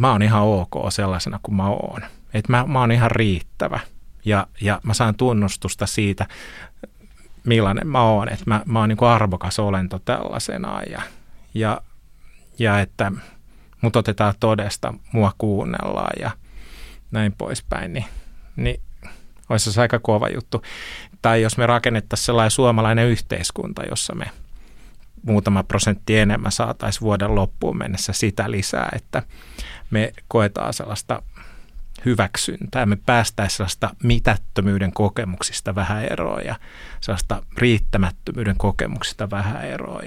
[0.00, 2.02] mä oon ihan ok sellaisena kuin mä oon.
[2.34, 3.80] Että mä, mä oon ihan riittävä
[4.24, 6.26] ja, ja mä saan tunnustusta siitä,
[7.44, 8.28] millainen mä oon.
[8.28, 11.02] Että mä, mä oon niin kuin arvokas olento tällaisena ja,
[11.54, 11.80] ja,
[12.58, 13.12] ja että
[13.82, 16.30] mut otetaan todesta, mua kuunnellaan ja
[17.10, 18.06] näin poispäin, niin,
[18.56, 18.80] niin
[19.48, 20.62] olisi se aika kova juttu.
[21.22, 24.30] Tai jos me rakennettaisiin sellainen suomalainen yhteiskunta, jossa me
[25.22, 29.22] muutama prosentti enemmän saataisiin vuoden loppuun mennessä sitä lisää, että
[29.90, 31.22] me koetaan sellaista
[32.04, 32.86] hyväksyntää.
[32.86, 36.54] Me päästäisiin sellaista mitättömyyden kokemuksista vähän eroa ja
[37.00, 40.00] sellaista riittämättömyyden kokemuksista vähän eroa.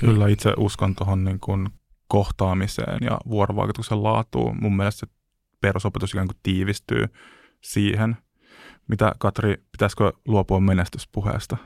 [0.00, 1.68] Kyllä itse uskon tuohon niin kuin
[2.08, 4.56] kohtaamiseen ja vuorovaikutuksen laatuun.
[4.60, 5.06] Mun mielestä
[5.60, 7.06] perusopetus ikään kuin tiivistyy
[7.60, 8.16] siihen.
[8.88, 11.56] Mitä Katri, pitäisikö luopua menestyspuheesta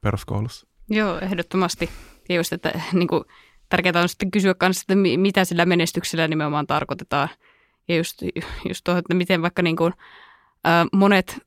[0.00, 0.66] peruskoulussa?
[0.90, 1.90] Joo, ehdottomasti.
[2.28, 3.24] Ja just, että niin kuin,
[3.68, 7.28] tärkeää on sitten kysyä kanssa, että mitä sillä menestyksellä nimenomaan tarkoitetaan.
[7.88, 8.22] Ja just,
[8.68, 9.92] just tuo, että miten vaikka niin kuin,
[10.92, 11.38] monet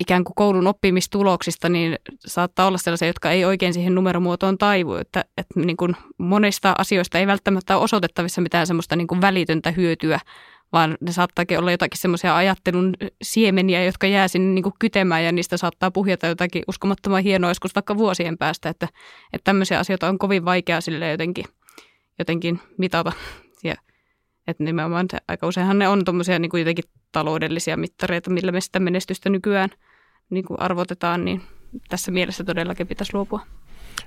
[0.00, 4.94] ikään kuin koulun oppimistuloksista, niin saattaa olla sellaisia, jotka ei oikein siihen numeromuotoon taivu.
[4.94, 9.70] Että, että niin kuin monista asioista ei välttämättä ole osoitettavissa mitään semmoista niin kuin välitöntä
[9.70, 10.20] hyötyä,
[10.72, 15.32] vaan ne saattaakin olla jotakin semmoisia ajattelun siemeniä, jotka jää sinne niin kuin kytemään ja
[15.32, 18.88] niistä saattaa puhjata jotakin uskomattoman hienoa joskus vaikka vuosien päästä, että,
[19.32, 21.44] että tämmöisiä asioita on kovin vaikea sille jotenkin,
[22.18, 23.12] jotenkin mitata.
[23.64, 23.74] Ja,
[24.46, 28.80] että nimenomaan se, aika useinhan ne on tuommoisia niin jotenkin taloudellisia mittareita, millä me sitä
[28.80, 29.70] menestystä nykyään
[30.30, 31.42] niin kuin arvotetaan, niin
[31.88, 33.40] tässä mielessä todellakin pitäisi luopua.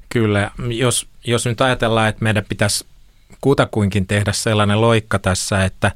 [0.09, 2.85] Kyllä, jos, jos nyt ajatellaan, että meidän pitäisi
[3.41, 5.91] kutakuinkin tehdä sellainen loikka tässä, että,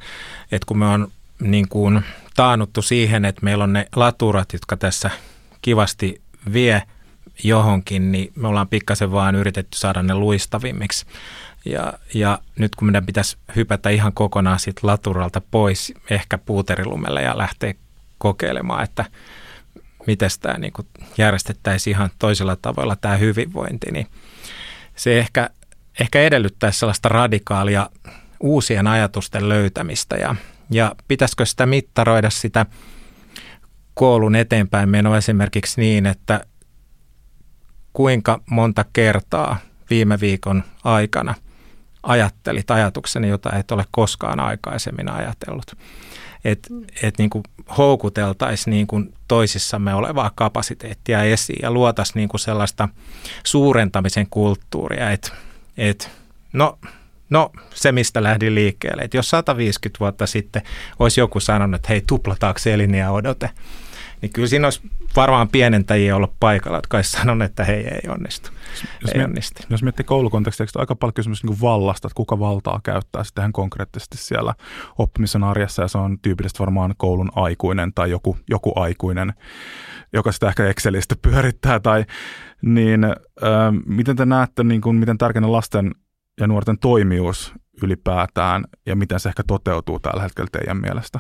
[0.51, 1.07] että kun me on
[1.39, 2.01] niin kuin
[2.36, 5.09] taannuttu siihen, että meillä on ne laturat, jotka tässä
[5.61, 6.21] kivasti
[6.53, 6.84] vie
[7.43, 11.05] johonkin, niin me ollaan pikkasen vaan yritetty saada ne luistavimmiksi.
[11.65, 17.38] Ja, ja nyt kun meidän pitäisi hypätä ihan kokonaan siitä laturalta pois, ehkä puuterilumelle ja
[17.38, 17.73] lähteä
[18.17, 19.05] kokeilemaan, että
[20.07, 20.73] miten tämä niin
[21.17, 24.07] järjestettäisiin ihan toisella tavalla tämä hyvinvointi, niin
[24.95, 25.49] se ehkä
[26.00, 27.89] ehkä edellyttäisi sellaista radikaalia
[28.39, 30.36] uusien ajatusten löytämistä ja,
[30.70, 32.66] ja pitäisikö sitä mittaroida sitä
[33.94, 36.46] koulun eteenpäin menoa esimerkiksi niin, että
[37.94, 39.58] kuinka monta kertaa
[39.89, 41.36] viime viikon aikana
[42.04, 45.78] ajattelit ajatukseni, jota et ole koskaan aikaisemmin ajatellut.
[46.46, 46.70] Että
[47.04, 47.30] et niin
[47.78, 52.89] houkuteltaisiin niin kuin toisissamme olevaa kapasiteettia esiin ja luotaisiin niin kuin sellaista
[53.44, 55.32] suurentamisen kulttuuria, että
[55.78, 56.07] että
[56.53, 56.80] no,
[57.30, 59.01] no se, mistä lähdin liikkeelle.
[59.01, 60.61] Että jos 150 vuotta sitten
[60.99, 63.49] olisi joku sanonut, että hei, tuplataanko eliniä odote,
[64.21, 64.82] niin kyllä siinä olisi
[65.15, 68.49] varmaan pienentäjiä ollut paikalla, jotka olisi sanonut, että hei, ei onnistu.
[69.01, 69.63] Jos, ei onnistu.
[69.69, 74.17] jos miettii koulukontekstia, on aika paljon kysymys niin vallasta, että kuka valtaa käyttää sitten konkreettisesti
[74.17, 74.53] siellä
[74.97, 79.34] oppimisen arjessa, ja se on tyypillisesti varmaan koulun aikuinen tai joku, joku aikuinen,
[80.14, 82.05] joka sitä ehkä Excelistä pyörittää, tai
[82.61, 83.14] niin äh,
[83.86, 85.91] miten te näette, niin kuin, miten tärkeänä lasten
[86.39, 87.53] ja nuorten toimijuus
[87.84, 91.20] ylipäätään, ja miten se ehkä toteutuu tällä hetkellä teidän mielestä?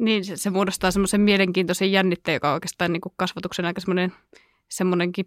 [0.00, 4.12] Niin, se, se muodostaa semmoisen mielenkiintoisen jännitteen, joka on oikeastaan niin kuin kasvatuksen aika semmoinen
[4.68, 5.26] semmoinenkin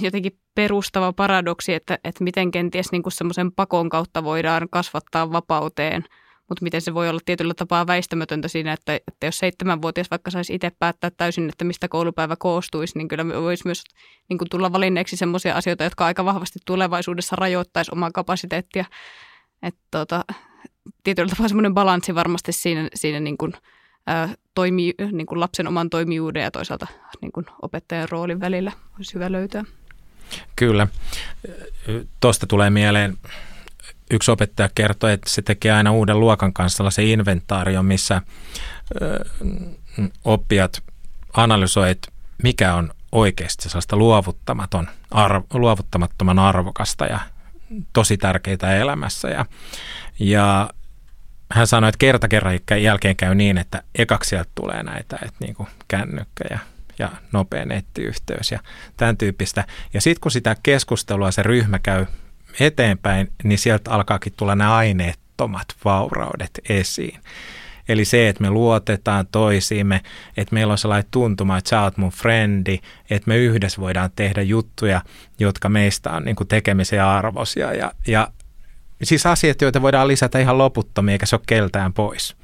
[0.00, 6.04] jotenkin perustava paradoksi, että, että miten kenties niin kuin semmoisen pakon kautta voidaan kasvattaa vapauteen,
[6.50, 10.54] mutta miten se voi olla tietyllä tapaa väistämätöntä siinä, että, että jos seitsemänvuotias vaikka saisi
[10.54, 13.84] itse päättää täysin, että mistä koulupäivä koostuisi, niin kyllä voisi myös
[14.28, 18.84] niin kuin tulla valinneeksi semmoisia asioita, jotka aika vahvasti tulevaisuudessa rajoittaisi omaa kapasiteettia.
[19.62, 20.24] Että tota,
[21.04, 23.52] tietyllä tapaa semmoinen balanssi varmasti siinä, siinä niin kuin–
[24.54, 26.86] toimii, niin kuin lapsen oman toimijuuden ja toisaalta
[27.20, 29.64] niin kuin opettajan roolin välillä olisi hyvä löytää.
[30.56, 30.86] Kyllä.
[32.20, 33.18] Tuosta tulee mieleen,
[34.10, 38.22] yksi opettaja kertoi, että se tekee aina uuden luokan kanssa sellaisen inventaarion, missä
[40.24, 40.82] oppijat
[41.32, 41.98] analysoivat,
[42.42, 47.20] mikä on oikeasti sellaista luovuttamaton, arvo, luovuttamattoman arvokasta ja
[47.92, 49.28] tosi tärkeitä elämässä.
[49.28, 49.46] Ja,
[50.18, 50.70] ja
[51.52, 55.54] hän sanoi, että kerta kerran jälkeen käy niin, että ekaksi sieltä tulee näitä, että niin
[55.54, 56.58] kuin kännykkä ja,
[56.98, 58.60] ja nopea nettiyhteys ja
[58.96, 59.64] tämän tyyppistä.
[59.94, 62.06] Ja sitten kun sitä keskustelua se ryhmä käy
[62.60, 67.20] eteenpäin, niin sieltä alkaakin tulla nämä aineettomat vauraudet esiin.
[67.88, 70.00] Eli se, että me luotetaan toisiimme,
[70.36, 72.78] että meillä on sellainen tuntuma, että sä oot mun frendi,
[73.10, 75.02] että me yhdessä voidaan tehdä juttuja,
[75.38, 77.74] jotka meistä on niin kuin tekemisen arvoisia.
[77.74, 78.28] Ja, ja
[79.02, 82.36] Siis asiat, joita voidaan lisätä ihan loputtomia, eikä se ole keltään pois.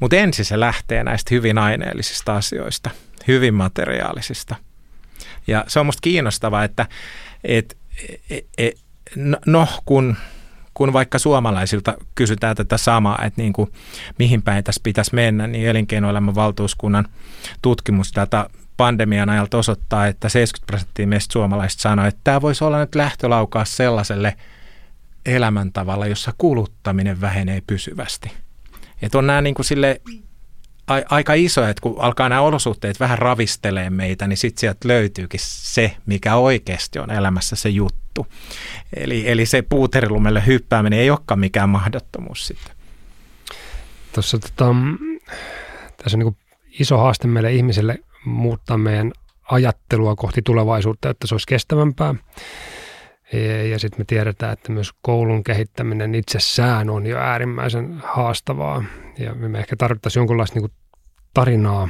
[0.00, 2.90] Mutta ensin se lähtee näistä hyvin aineellisista asioista,
[3.28, 4.56] hyvin materiaalisista.
[5.46, 6.86] Ja se on musta kiinnostavaa, että
[7.44, 7.76] et,
[8.30, 8.78] et, et,
[9.16, 10.16] no, no kun,
[10.74, 13.72] kun vaikka suomalaisilta kysytään tätä samaa, että niin kuin,
[14.18, 17.08] mihin päin tässä pitäisi mennä, niin elinkeinoelämän valtuuskunnan
[17.62, 22.94] tutkimusdata pandemian ajalta osoittaa, että 70 prosenttia meistä suomalaisista sanoo, että tämä voisi olla nyt
[22.94, 24.36] lähtölaukaus sellaiselle–
[25.26, 28.32] elämäntavalla, jossa kuluttaminen vähenee pysyvästi.
[29.02, 30.00] Että on nämä niin kuin sille
[31.10, 35.96] aika isoja, että kun alkaa nämä olosuhteet vähän ravistelee meitä, niin sitten sieltä löytyykin se,
[36.06, 38.03] mikä oikeasti on elämässä se juttu.
[38.96, 42.74] Eli, eli se puuterilumelle hyppääminen ei olekaan mikään mahdottomuus sitten.
[44.12, 44.74] Tuossa tota,
[45.96, 46.36] tässä on niin
[46.80, 49.12] iso haaste meille ihmisille muuttaa meidän
[49.50, 52.14] ajattelua kohti tulevaisuutta, että se olisi kestävämpää.
[53.70, 58.84] Ja sitten me tiedetään, että myös koulun kehittäminen itsessään on jo äärimmäisen haastavaa.
[59.18, 60.70] Ja me ehkä tarvittaisiin jonkinlaista niin
[61.34, 61.88] tarinaa,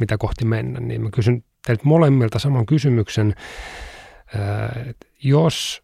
[0.00, 0.80] mitä kohti mennä.
[0.80, 3.34] Niin mä kysyn teiltä molemmilta saman kysymyksen.
[5.22, 5.82] Jos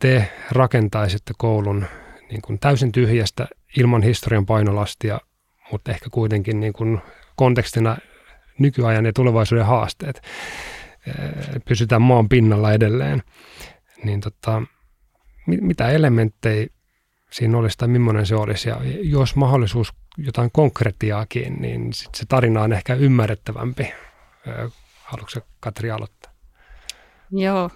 [0.00, 1.86] te rakentaisitte koulun
[2.30, 5.20] niin kuin täysin tyhjästä ilman historian painolastia,
[5.72, 7.00] mutta ehkä kuitenkin niin kuin
[7.36, 7.96] kontekstina
[8.58, 10.22] nykyajan ja tulevaisuuden haasteet.
[11.64, 13.22] Pysytään maan pinnalla edelleen.
[14.04, 14.62] Niin tota,
[15.46, 16.66] mitä elementtejä
[17.30, 18.68] siinä olisi tai millainen se olisi.
[18.68, 23.92] Ja jos mahdollisuus jotain konkretiaakin, niin sit se tarina on ehkä ymmärrettävämpi.
[25.02, 26.23] Haluatko Katri aloittaa?
[27.34, 27.70] Joo,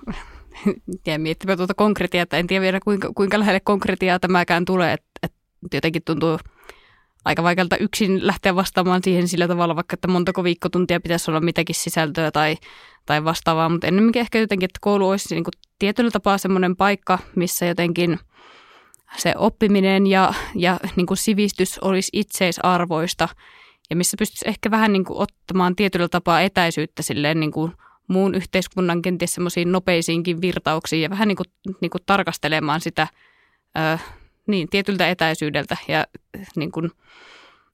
[1.05, 5.09] tiedän miettimään tuota konkretiaa, että en tiedä vielä kuinka, kuinka lähelle konkretiaa tämäkään tulee, että,
[5.23, 6.39] että jotenkin tuntuu
[7.25, 11.75] aika vaikealta yksin lähteä vastaamaan siihen sillä tavalla, vaikka että montako viikkotuntia pitäisi olla mitäkin
[11.75, 12.57] sisältöä tai,
[13.07, 17.19] tai vastaavaa, mutta ennemminkin ehkä jotenkin, että koulu olisi niin kuin tietyllä tapaa semmoinen paikka,
[17.37, 18.19] missä jotenkin
[19.17, 23.29] se oppiminen ja, ja niin kuin sivistys olisi itseisarvoista
[23.91, 27.73] ja missä pystyisi ehkä vähän niin kuin ottamaan tietyllä tapaa etäisyyttä silleen niin kuin
[28.09, 31.47] muun yhteiskunnan kenties semmoisiin nopeisiinkin virtauksiin ja vähän niin kuin,
[31.81, 33.07] niin kuin tarkastelemaan sitä
[33.79, 33.99] ö,
[34.47, 36.07] niin, tietyltä etäisyydeltä ja
[36.57, 36.91] niin kuin,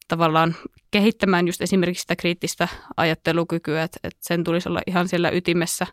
[0.08, 0.54] tavallaan
[0.90, 5.86] kehittämään just esimerkiksi sitä kriittistä ajattelukykyä, että, että sen tulisi olla ihan siellä ytimessä.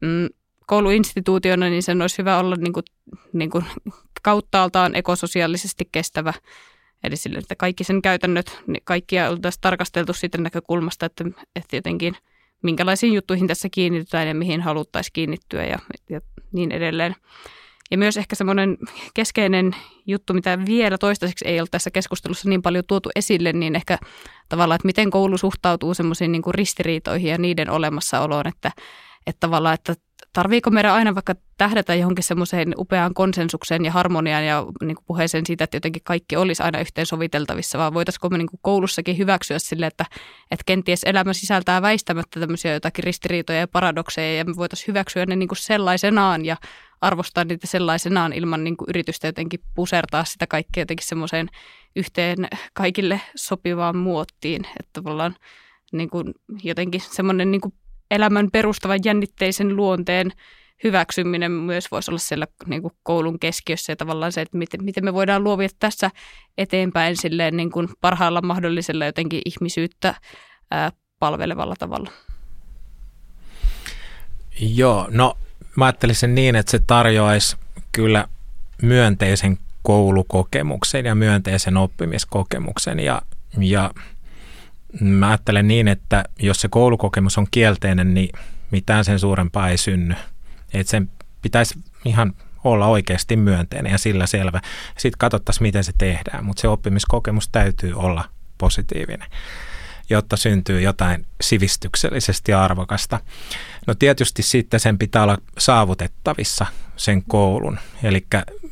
[0.00, 0.28] Mm,
[0.66, 2.84] kouluinstituutiona, niin sen olisi hyvä olla niin kuin,
[3.32, 3.64] niin kuin
[4.22, 6.32] kauttaaltaan ekososiaalisesti kestävä.
[7.04, 11.24] Eli sille, että kaikki sen käytännöt, niin kaikkia oltaisiin tarkasteltu siitä näkökulmasta, että,
[11.56, 12.16] että jotenkin
[12.62, 15.78] minkälaisiin juttuihin tässä kiinnitytään ja mihin haluttaisiin kiinnittyä ja,
[16.10, 16.20] ja
[16.52, 17.14] niin edelleen.
[17.90, 18.78] Ja myös ehkä semmoinen
[19.14, 23.98] keskeinen juttu, mitä vielä toistaiseksi ei ole tässä keskustelussa niin paljon tuotu esille, niin ehkä
[24.48, 28.72] tavallaan, että miten koulu suhtautuu semmoisiin niin ristiriitoihin ja niiden olemassaoloon, että,
[29.26, 29.94] että tavallaan, että
[30.32, 35.46] tarviiko meidän aina vaikka tähdätä johonkin semmoiseen upeaan konsensukseen ja harmoniaan ja niin kuin puheeseen
[35.46, 39.58] siitä, että jotenkin kaikki olisi aina yhteen soviteltavissa, vaan voitaisiinko me niin kuin koulussakin hyväksyä
[39.58, 40.04] sille, että,
[40.50, 45.36] että kenties elämä sisältää väistämättä tämmöisiä jotakin ristiriitoja ja paradokseja ja me voitaisiin hyväksyä ne
[45.36, 46.56] niin kuin sellaisenaan ja
[47.00, 51.48] arvostaa niitä sellaisenaan ilman niin kuin yritystä jotenkin pusertaa sitä kaikkea jotenkin semmoiseen
[51.96, 55.36] yhteen kaikille sopivaan muottiin, että tavallaan
[55.92, 57.74] niin kuin jotenkin semmoinen niin kuin
[58.10, 60.32] elämän perustavan jännitteisen luonteen
[60.84, 65.04] hyväksyminen myös voisi olla siellä niin kuin koulun keskiössä ja tavallaan se, että miten, miten
[65.04, 66.10] me voidaan luovia tässä
[66.58, 70.14] eteenpäin silleen niin kuin parhaalla mahdollisella jotenkin ihmisyyttä
[70.70, 72.10] ää, palvelevalla tavalla.
[74.60, 75.38] Joo, no
[75.76, 77.56] mä ajattelisin niin, että se tarjoaisi
[77.92, 78.28] kyllä
[78.82, 83.22] myönteisen koulukokemuksen ja myönteisen oppimiskokemuksen ja,
[83.60, 83.90] ja
[85.00, 88.38] Mä ajattelen niin, että jos se koulukokemus on kielteinen, niin
[88.70, 90.14] mitään sen suurempaa ei synny.
[90.74, 91.10] Että sen
[91.42, 91.74] pitäisi
[92.04, 92.34] ihan
[92.64, 94.60] olla oikeasti myönteinen ja sillä selvä.
[94.98, 98.24] Sitten katsottaisiin, miten se tehdään, mutta se oppimiskokemus täytyy olla
[98.58, 99.30] positiivinen,
[100.10, 103.20] jotta syntyy jotain sivistyksellisesti arvokasta.
[103.86, 106.66] No tietysti sitten sen pitää olla saavutettavissa
[106.96, 108.26] sen koulun, eli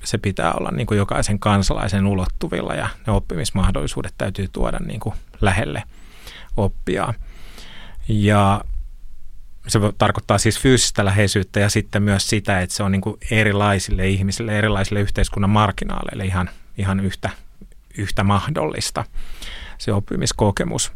[0.04, 5.14] se pitää olla niin kuin jokaisen kansalaisen ulottuvilla ja ne oppimismahdollisuudet täytyy tuoda niin kuin
[5.40, 5.82] lähelle–
[6.56, 7.14] oppia.
[8.08, 8.64] Ja
[9.68, 14.08] se tarkoittaa siis fyysistä läheisyyttä ja sitten myös sitä, että se on niin kuin erilaisille
[14.08, 17.30] ihmisille, erilaisille yhteiskunnan marginaaleille ihan, ihan yhtä,
[17.98, 19.04] yhtä mahdollista
[19.78, 20.92] se oppimiskokemus.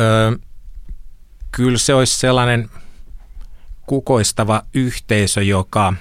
[0.00, 0.32] Öö,
[1.52, 2.70] kyllä se olisi sellainen
[3.86, 5.94] kukoistava yhteisö, joka,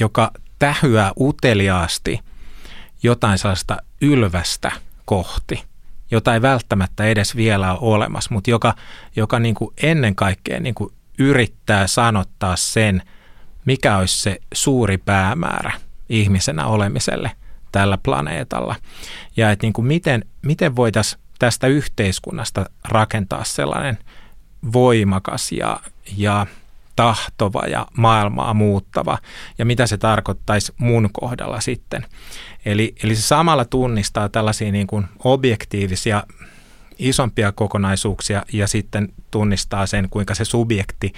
[0.00, 2.20] joka tähyää uteliaasti
[3.02, 4.72] jotain sellaista ylvästä
[5.04, 5.62] kohti–
[6.10, 8.74] jota ei välttämättä edes vielä ole olemassa, mutta joka,
[9.16, 13.02] joka niin kuin ennen kaikkea niin kuin yrittää sanottaa sen,
[13.64, 15.72] mikä olisi se suuri päämäärä
[16.08, 17.30] ihmisenä olemiselle
[17.72, 18.76] tällä planeetalla.
[19.36, 23.98] Ja että niin kuin miten, miten voitaisiin tästä yhteiskunnasta rakentaa sellainen
[24.72, 25.80] voimakas ja,
[26.16, 26.46] ja
[26.98, 29.18] tahtova ja maailmaa muuttava
[29.58, 32.06] ja mitä se tarkoittaisi mun kohdalla sitten.
[32.64, 36.24] Eli, eli se samalla tunnistaa tällaisia niin kuin objektiivisia
[36.98, 41.12] isompia kokonaisuuksia ja sitten tunnistaa sen, kuinka se subjekti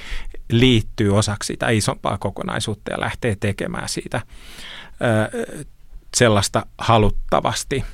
[0.51, 5.62] liittyy osaksi sitä isompaa kokonaisuutta ja lähtee tekemään siitä ö,
[6.16, 7.85] sellaista haluttavasti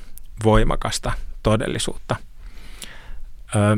[0.43, 1.11] voimakasta
[1.43, 2.15] todellisuutta.
[3.55, 3.77] Ö,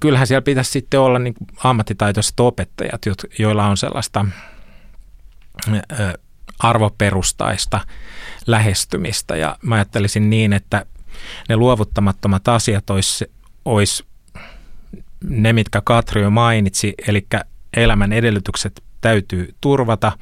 [0.00, 3.02] kyllähän siellä pitäisi sitten olla niin ammattitaitoiset opettajat,
[3.38, 4.26] joilla on sellaista
[6.58, 7.80] arvoperustaista
[8.46, 9.36] lähestymistä.
[9.36, 10.86] Ja mä ajattelisin niin, että
[11.48, 13.24] ne luovuttamattomat asiat olisi,
[13.64, 14.04] olisi
[15.24, 17.26] ne, mitkä Katri jo mainitsi, eli
[17.76, 20.12] elämän edellytykset täytyy turvata.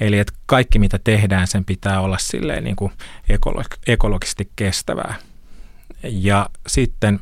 [0.00, 2.92] Eli että kaikki mitä tehdään, sen pitää olla silleen niin kuin
[3.86, 5.14] ekologisesti kestävää.
[6.02, 7.20] Ja sitten,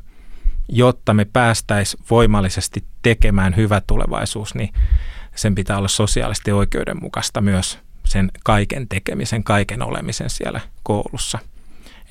[0.68, 4.72] jotta me päästäisiin voimallisesti tekemään hyvä tulevaisuus, niin
[5.34, 11.38] sen pitää olla sosiaalisesti oikeudenmukaista myös sen kaiken tekemisen, kaiken olemisen siellä koulussa.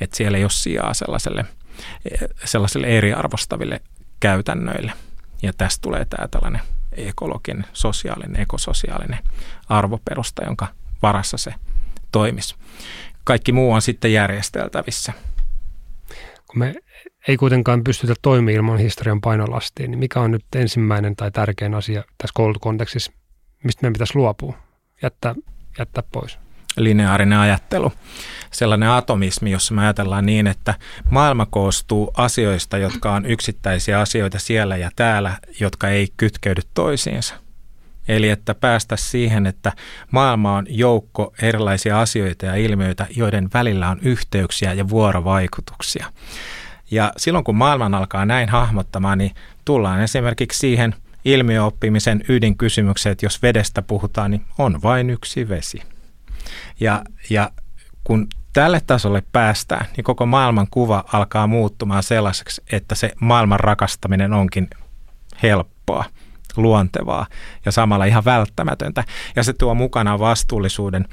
[0.02, 1.46] Että siellä ei ole sijaa sellaiselle,
[2.46, 3.82] sellaiselle eriarvostaville
[4.20, 4.94] käytännöille.
[5.42, 9.20] Ja tästä tulee tämä tällainen ekologinen, sosiaalinen, ekososiaalinen
[9.70, 10.68] arvoperusta, jonka
[11.02, 11.54] varassa se
[12.12, 12.56] toimisi.
[13.24, 15.14] Kaikki muu on sitten järjesteltävissä.
[16.48, 16.76] Kun me
[17.28, 22.04] ei kuitenkaan pystytä toimimaan ilman historian painolastiin, niin mikä on nyt ensimmäinen tai tärkein asia
[22.18, 23.12] tässä koulukontekstissa,
[23.64, 24.58] mistä meidän pitäisi luopua,
[25.02, 25.36] jättää,
[25.80, 26.40] jättää pois?
[26.78, 27.94] lineaarinen ajattelu.
[28.52, 30.74] Sellainen atomismi, jossa me ajatellaan niin, että
[31.10, 37.36] maailma koostuu asioista, jotka on yksittäisiä asioita siellä ja täällä, jotka ei kytkeydy toisiinsa.
[38.08, 39.72] Eli että päästä siihen, että
[40.12, 46.06] maailma on joukko erilaisia asioita ja ilmiöitä, joiden välillä on yhteyksiä ja vuorovaikutuksia.
[46.92, 49.32] Ja silloin kun maailman alkaa näin hahmottamaan, niin
[49.66, 55.82] tullaan esimerkiksi siihen ilmiöoppimisen ydinkysymykseen, että jos vedestä puhutaan, niin on vain yksi vesi.
[56.80, 57.52] Ja, ja
[58.04, 64.34] kun tälle tasolle päästään, niin koko maailman kuva alkaa muuttumaan sellaiseksi, että se maailman rakastaminen
[64.34, 64.70] onkin
[65.44, 66.06] helppoa,
[66.58, 67.28] luontevaa
[67.66, 69.04] ja samalla ihan välttämätöntä.
[69.36, 71.06] Ja se tuo mukana vastuullisuuden,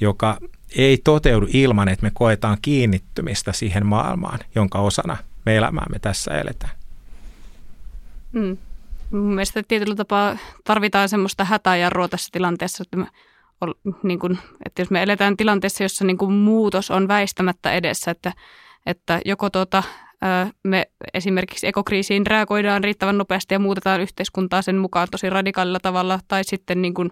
[0.00, 0.38] joka
[0.76, 5.16] ei toteudu ilman, että me koetaan kiinnittymistä siihen maailmaan, jonka osana
[5.46, 6.72] me elämäämme tässä eletään.
[8.32, 8.56] Mm.
[9.10, 13.06] Mun mielestä tietyllä tapaa tarvitaan semmoista hätäjarrua tässä tilanteessa, että me
[14.02, 18.32] niin kuin, että jos me eletään tilanteessa, jossa niin kuin muutos on väistämättä edessä, että,
[18.86, 19.82] että joko tuota,
[20.62, 26.44] me esimerkiksi ekokriisiin reagoidaan riittävän nopeasti ja muutetaan yhteiskuntaa sen mukaan tosi radikaalilla tavalla, tai
[26.44, 27.10] sitten niin kuin,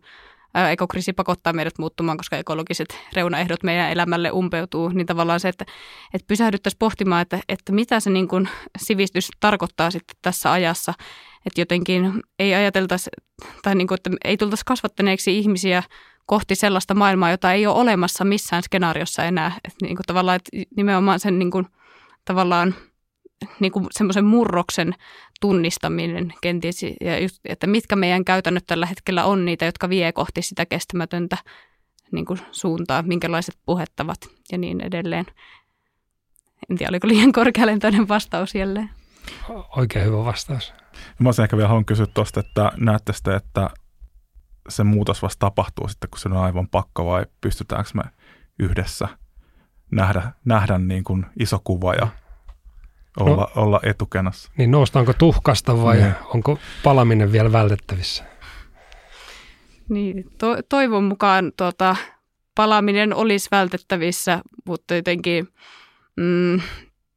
[0.55, 5.65] ekokriisi pakottaa meidät muuttumaan, koska ekologiset reunaehdot meidän elämälle umpeutuu, niin tavallaan se, että,
[6.15, 10.95] että pysähdyttäisiin pohtimaan, että, että mitä se niin kuin sivistys tarkoittaa sitten tässä ajassa,
[11.47, 13.11] että jotenkin ei ajateltaisi,
[13.63, 15.83] tai niin kuin, että ei tultaisi kasvattaneeksi ihmisiä
[16.27, 19.53] kohti sellaista maailmaa, jota ei ole olemassa missään skenaariossa enää.
[19.65, 21.67] Että niin kuin tavallaan, että nimenomaan sen niin kuin,
[22.25, 22.75] tavallaan
[23.61, 24.95] niin kuin semmoisen murroksen
[25.41, 30.43] tunnistaminen kenties, ja just, että mitkä meidän käytännöt tällä hetkellä on niitä, jotka vie kohti
[30.43, 31.37] sitä kestämätöntä
[32.13, 34.19] niin kuin suuntaa, minkälaiset puhettavat
[34.53, 35.27] ja niin edelleen.
[36.71, 38.91] En tiedä, oliko liian korkealentoinen vastaus jälleen.
[39.77, 40.73] Oikein hyvä vastaus.
[41.19, 43.71] Mä olisin ehkä vielä halunnut kysyä tuosta, että näette sitä, että
[44.69, 48.03] se muutos vasta tapahtuu sitten, kun se on aivan pakko vai pystytäänkö me
[48.59, 49.09] yhdessä
[49.91, 52.09] nähdä, nähdä niin kuin iso kuva ja
[53.21, 54.51] olla, no, olla etukenassa.
[54.57, 56.13] Niin noustaanko tuhkasta vai niin.
[56.35, 58.25] onko palaminen vielä vältettävissä?
[59.89, 61.97] Niin, to, toivon mukaan tuota,
[62.55, 65.49] palaminen olisi vältettävissä, mutta jotenkin,
[66.17, 66.61] mm,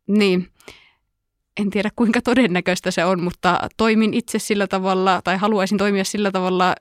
[0.08, 0.52] niin,
[1.58, 6.32] en tiedä kuinka todennäköistä se on, mutta toimin itse sillä tavalla tai haluaisin toimia sillä
[6.32, 6.76] tavalla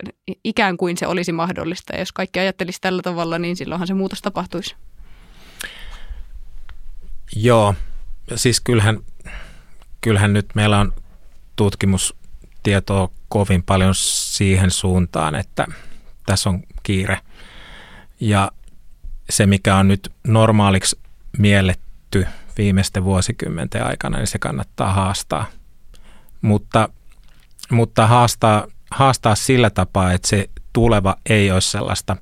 [0.44, 1.92] ikään kuin se olisi mahdollista.
[1.92, 4.76] Ja jos kaikki ajattelisi tällä tavalla, niin silloinhan se muutos tapahtuisi.
[7.36, 7.74] Joo,
[8.34, 8.98] siis kyllähän,
[10.00, 10.92] kyllähän nyt meillä on
[11.56, 15.66] tutkimustietoa kovin paljon siihen suuntaan, että
[16.26, 17.20] tässä on kiire.
[18.20, 18.52] Ja
[19.30, 20.98] se, mikä on nyt normaaliksi
[21.38, 22.26] mielletty
[22.58, 25.46] viimeisten vuosikymmenten aikana, niin se kannattaa haastaa.
[26.42, 26.88] Mutta,
[27.70, 32.16] mutta haastaa, haastaa sillä tapaa, että se tuleva ei ole sellaista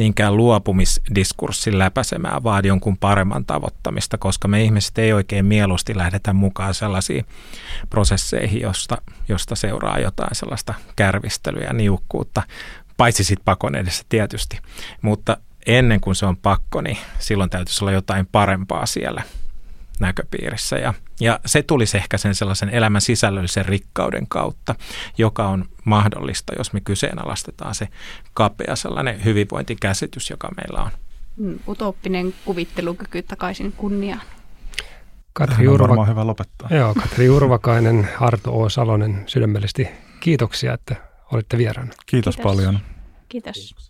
[0.00, 6.74] niinkään luopumisdiskurssin läpäisemää, vaan jonkun paremman tavoittamista, koska me ihmiset ei oikein mieluusti lähdetä mukaan
[6.74, 7.26] sellaisiin
[7.90, 8.98] prosesseihin, josta,
[9.28, 12.42] josta seuraa jotain sellaista kärvistelyä ja niukkuutta,
[12.96, 14.58] paitsi sitten pakon edessä tietysti.
[15.02, 15.36] Mutta
[15.66, 19.22] ennen kuin se on pakko, niin silloin täytyisi olla jotain parempaa siellä–
[20.00, 20.76] näköpiirissä.
[20.78, 24.74] Ja, ja se tulisi ehkä sen sellaisen elämän sisällöllisen rikkauden kautta,
[25.18, 27.88] joka on mahdollista, jos me kyseenalaistetaan se
[28.34, 30.90] kapea sellainen hyvinvointikäsitys, joka meillä on.
[31.36, 34.22] Mm, utooppinen kuvittelukyky takaisin kunniaan.
[35.32, 36.04] Katri Urva...
[36.04, 36.68] hyvä lopettaa.
[36.70, 38.68] Joo, Katri Urvakainen, Arto O.
[38.68, 39.88] Salonen, sydämellisesti
[40.20, 40.96] kiitoksia, että
[41.32, 41.92] olitte vieraana.
[42.06, 42.52] Kiitos, Kiitos.
[42.52, 42.78] paljon.
[43.28, 43.89] Kiitos.